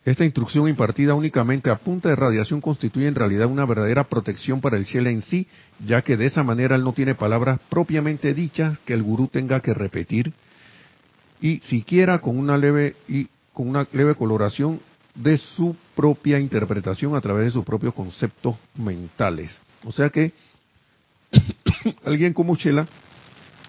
[0.04, 4.76] Esta instrucción impartida únicamente a punta de radiación constituye en realidad una verdadera protección para
[4.76, 5.48] el cielo en sí,
[5.84, 9.58] ya que de esa manera él no tiene palabras propiamente dichas que el gurú tenga
[9.58, 10.32] que repetir
[11.40, 14.78] y siquiera con una leve y con una leve coloración
[15.16, 19.58] de su propia interpretación a través de sus propios conceptos mentales.
[19.82, 20.32] O sea que
[22.04, 22.86] alguien como Chela,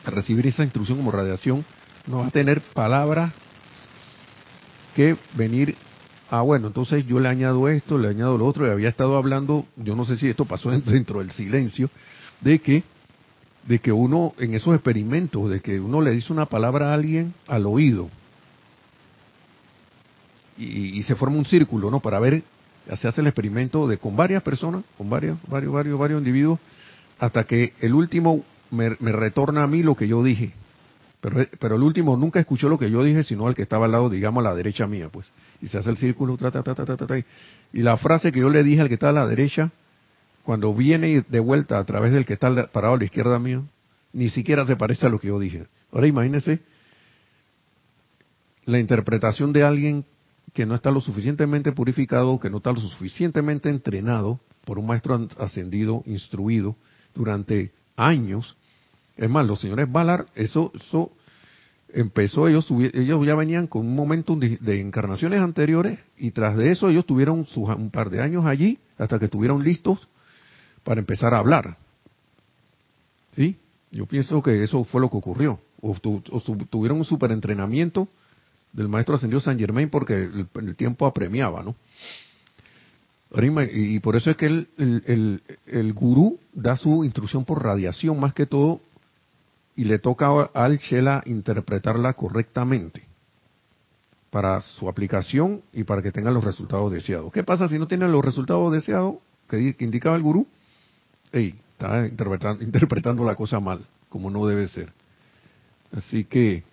[0.06, 1.66] al recibir esa instrucción como radiación,
[2.08, 3.32] no va a tener palabras
[4.96, 5.76] que venir
[6.34, 9.68] ah, bueno, entonces yo le añado esto, le añado lo otro, y había estado hablando,
[9.76, 11.92] yo no sé si esto pasó dentro del silencio,
[12.42, 12.84] de que,
[13.68, 17.36] de que uno, en esos experimentos, de que uno le dice una palabra a alguien
[17.48, 18.10] al oído,
[20.58, 22.00] y, se forma un círculo, ¿no?
[22.00, 22.44] Para ver,
[22.96, 26.60] se hace el experimento de con varias personas, con varios, varios, varios, varios individuos,
[27.20, 30.54] hasta que el último me retorna a mí lo que yo dije.
[31.24, 33.94] Pero, pero el último nunca escuchó lo que yo dije, sino al que estaba al
[33.94, 35.26] lado, digamos, a la derecha mía, pues.
[35.62, 36.38] Y se hace el círculo,
[37.72, 39.72] y la frase que yo le dije al que está a la derecha,
[40.44, 43.62] cuando viene de vuelta a través del que está parado a la izquierda mía,
[44.12, 45.66] ni siquiera se parece a lo que yo dije.
[45.94, 46.60] Ahora imagínese
[48.66, 50.06] la interpretación de alguien
[50.52, 55.30] que no está lo suficientemente purificado, que no está lo suficientemente entrenado por un maestro
[55.40, 56.76] ascendido, instruido
[57.14, 58.58] durante años,
[59.16, 61.12] es más, los señores Valar, eso, eso
[61.94, 66.90] empezó, ellos, ellos ya venían con un momento de, encarnaciones anteriores y tras de eso
[66.90, 70.08] ellos tuvieron un par de años allí hasta que estuvieron listos
[70.84, 71.78] para empezar a hablar.
[73.36, 73.58] ¿Sí?
[73.92, 75.60] Yo pienso que eso fue lo que ocurrió.
[75.82, 75.96] O,
[76.70, 78.08] tuvieron un super entrenamiento
[78.72, 81.76] del maestro ascendido San Germain porque el tiempo apremiaba, ¿no?
[83.36, 88.34] Y por eso es que el, el, el, gurú da su instrucción por radiación más
[88.36, 88.80] que todo
[89.76, 93.02] y le toca al Shela interpretarla correctamente
[94.30, 97.32] para su aplicación y para que tengan los resultados deseados.
[97.32, 99.16] ¿Qué pasa si no tienen los resultados deseados
[99.50, 100.46] que, indicaba el gurú?
[101.32, 104.94] Ey, está interpretando, interpretando la cosa mal, como no debe ser.
[105.92, 106.64] Así que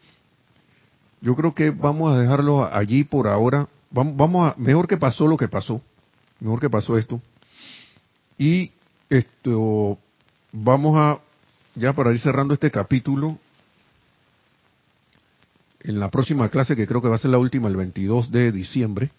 [1.23, 3.67] yo creo que vamos a dejarlo allí por ahora.
[3.91, 5.81] Vamos, vamos a, mejor que pasó lo que pasó
[6.41, 7.20] mejor que pasó esto.
[8.38, 8.72] Y
[9.09, 9.99] esto,
[10.53, 11.20] vamos a,
[11.74, 13.38] ya para ir cerrando este capítulo,
[15.82, 18.53] en la próxima clase, que creo que va a ser la última, el 22 de
[18.53, 19.11] diciembre,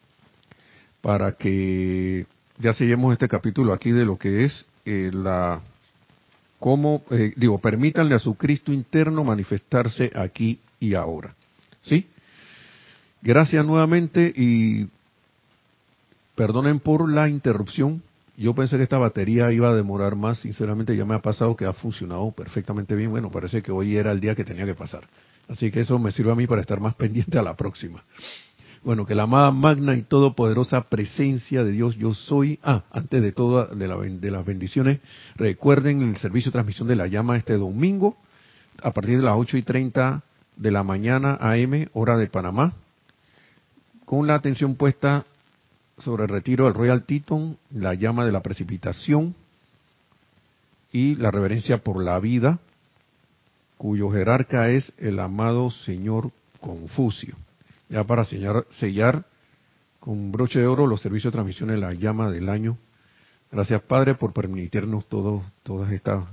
[1.01, 2.25] para que
[2.59, 5.61] ya sellemos este capítulo aquí de lo que es eh, la,
[6.59, 11.33] cómo, eh, digo, permítanle a su Cristo interno manifestarse aquí y ahora.
[11.81, 12.07] ¿Sí?
[13.21, 14.87] Gracias nuevamente y
[16.35, 18.01] Perdonen por la interrupción.
[18.37, 20.39] Yo pensé que esta batería iba a demorar más.
[20.39, 23.11] Sinceramente ya me ha pasado que ha funcionado perfectamente bien.
[23.11, 25.03] Bueno, parece que hoy era el día que tenía que pasar.
[25.47, 28.03] Así que eso me sirve a mí para estar más pendiente a la próxima.
[28.83, 32.57] Bueno, que la amada magna y todopoderosa presencia de Dios yo soy.
[32.63, 34.99] Ah, antes de todo, de, de las bendiciones,
[35.35, 38.17] recuerden el servicio de transmisión de la llama este domingo
[38.81, 40.23] a partir de las 8 y 30
[40.55, 42.73] de la mañana AM, hora de Panamá,
[44.05, 45.25] con la atención puesta
[45.97, 49.35] sobre el retiro del Royal Teton, la llama de la precipitación
[50.91, 52.59] y la reverencia por la vida,
[53.77, 57.35] cuyo jerarca es el amado señor Confucio.
[57.89, 59.25] Ya para sellar, sellar
[59.99, 62.77] con broche de oro los servicios de transmisión de la llama del año.
[63.51, 66.25] Gracias Padre por permitirnos todos, todas estas,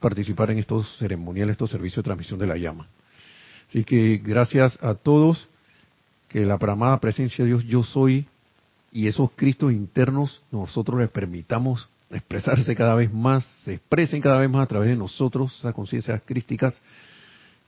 [0.00, 2.88] participar en estos ceremoniales, estos servicios de transmisión de la llama.
[3.68, 5.48] Así que gracias a todos,
[6.28, 8.26] que la pramada presencia de Dios yo soy
[8.96, 14.48] y esos Cristos internos nosotros les permitamos expresarse cada vez más, se expresen cada vez
[14.48, 16.80] más a través de nosotros, esas conciencias crísticas,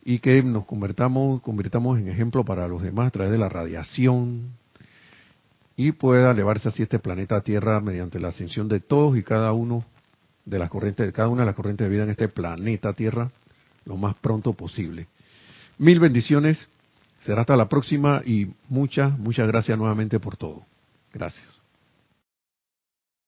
[0.03, 4.53] y que nos convertamos, convirtamos en ejemplo para los demás a través de la radiación,
[5.77, 9.85] y pueda elevarse así este planeta Tierra mediante la ascensión de todos y cada uno
[10.47, 13.31] de las corrientes, de cada una de las corrientes de vida en este planeta Tierra
[13.85, 15.09] lo más pronto posible.
[15.77, 16.71] Mil bendiciones,
[17.21, 20.65] será hasta la próxima y muchas, muchas gracias nuevamente por todo.
[21.13, 21.58] Gracias.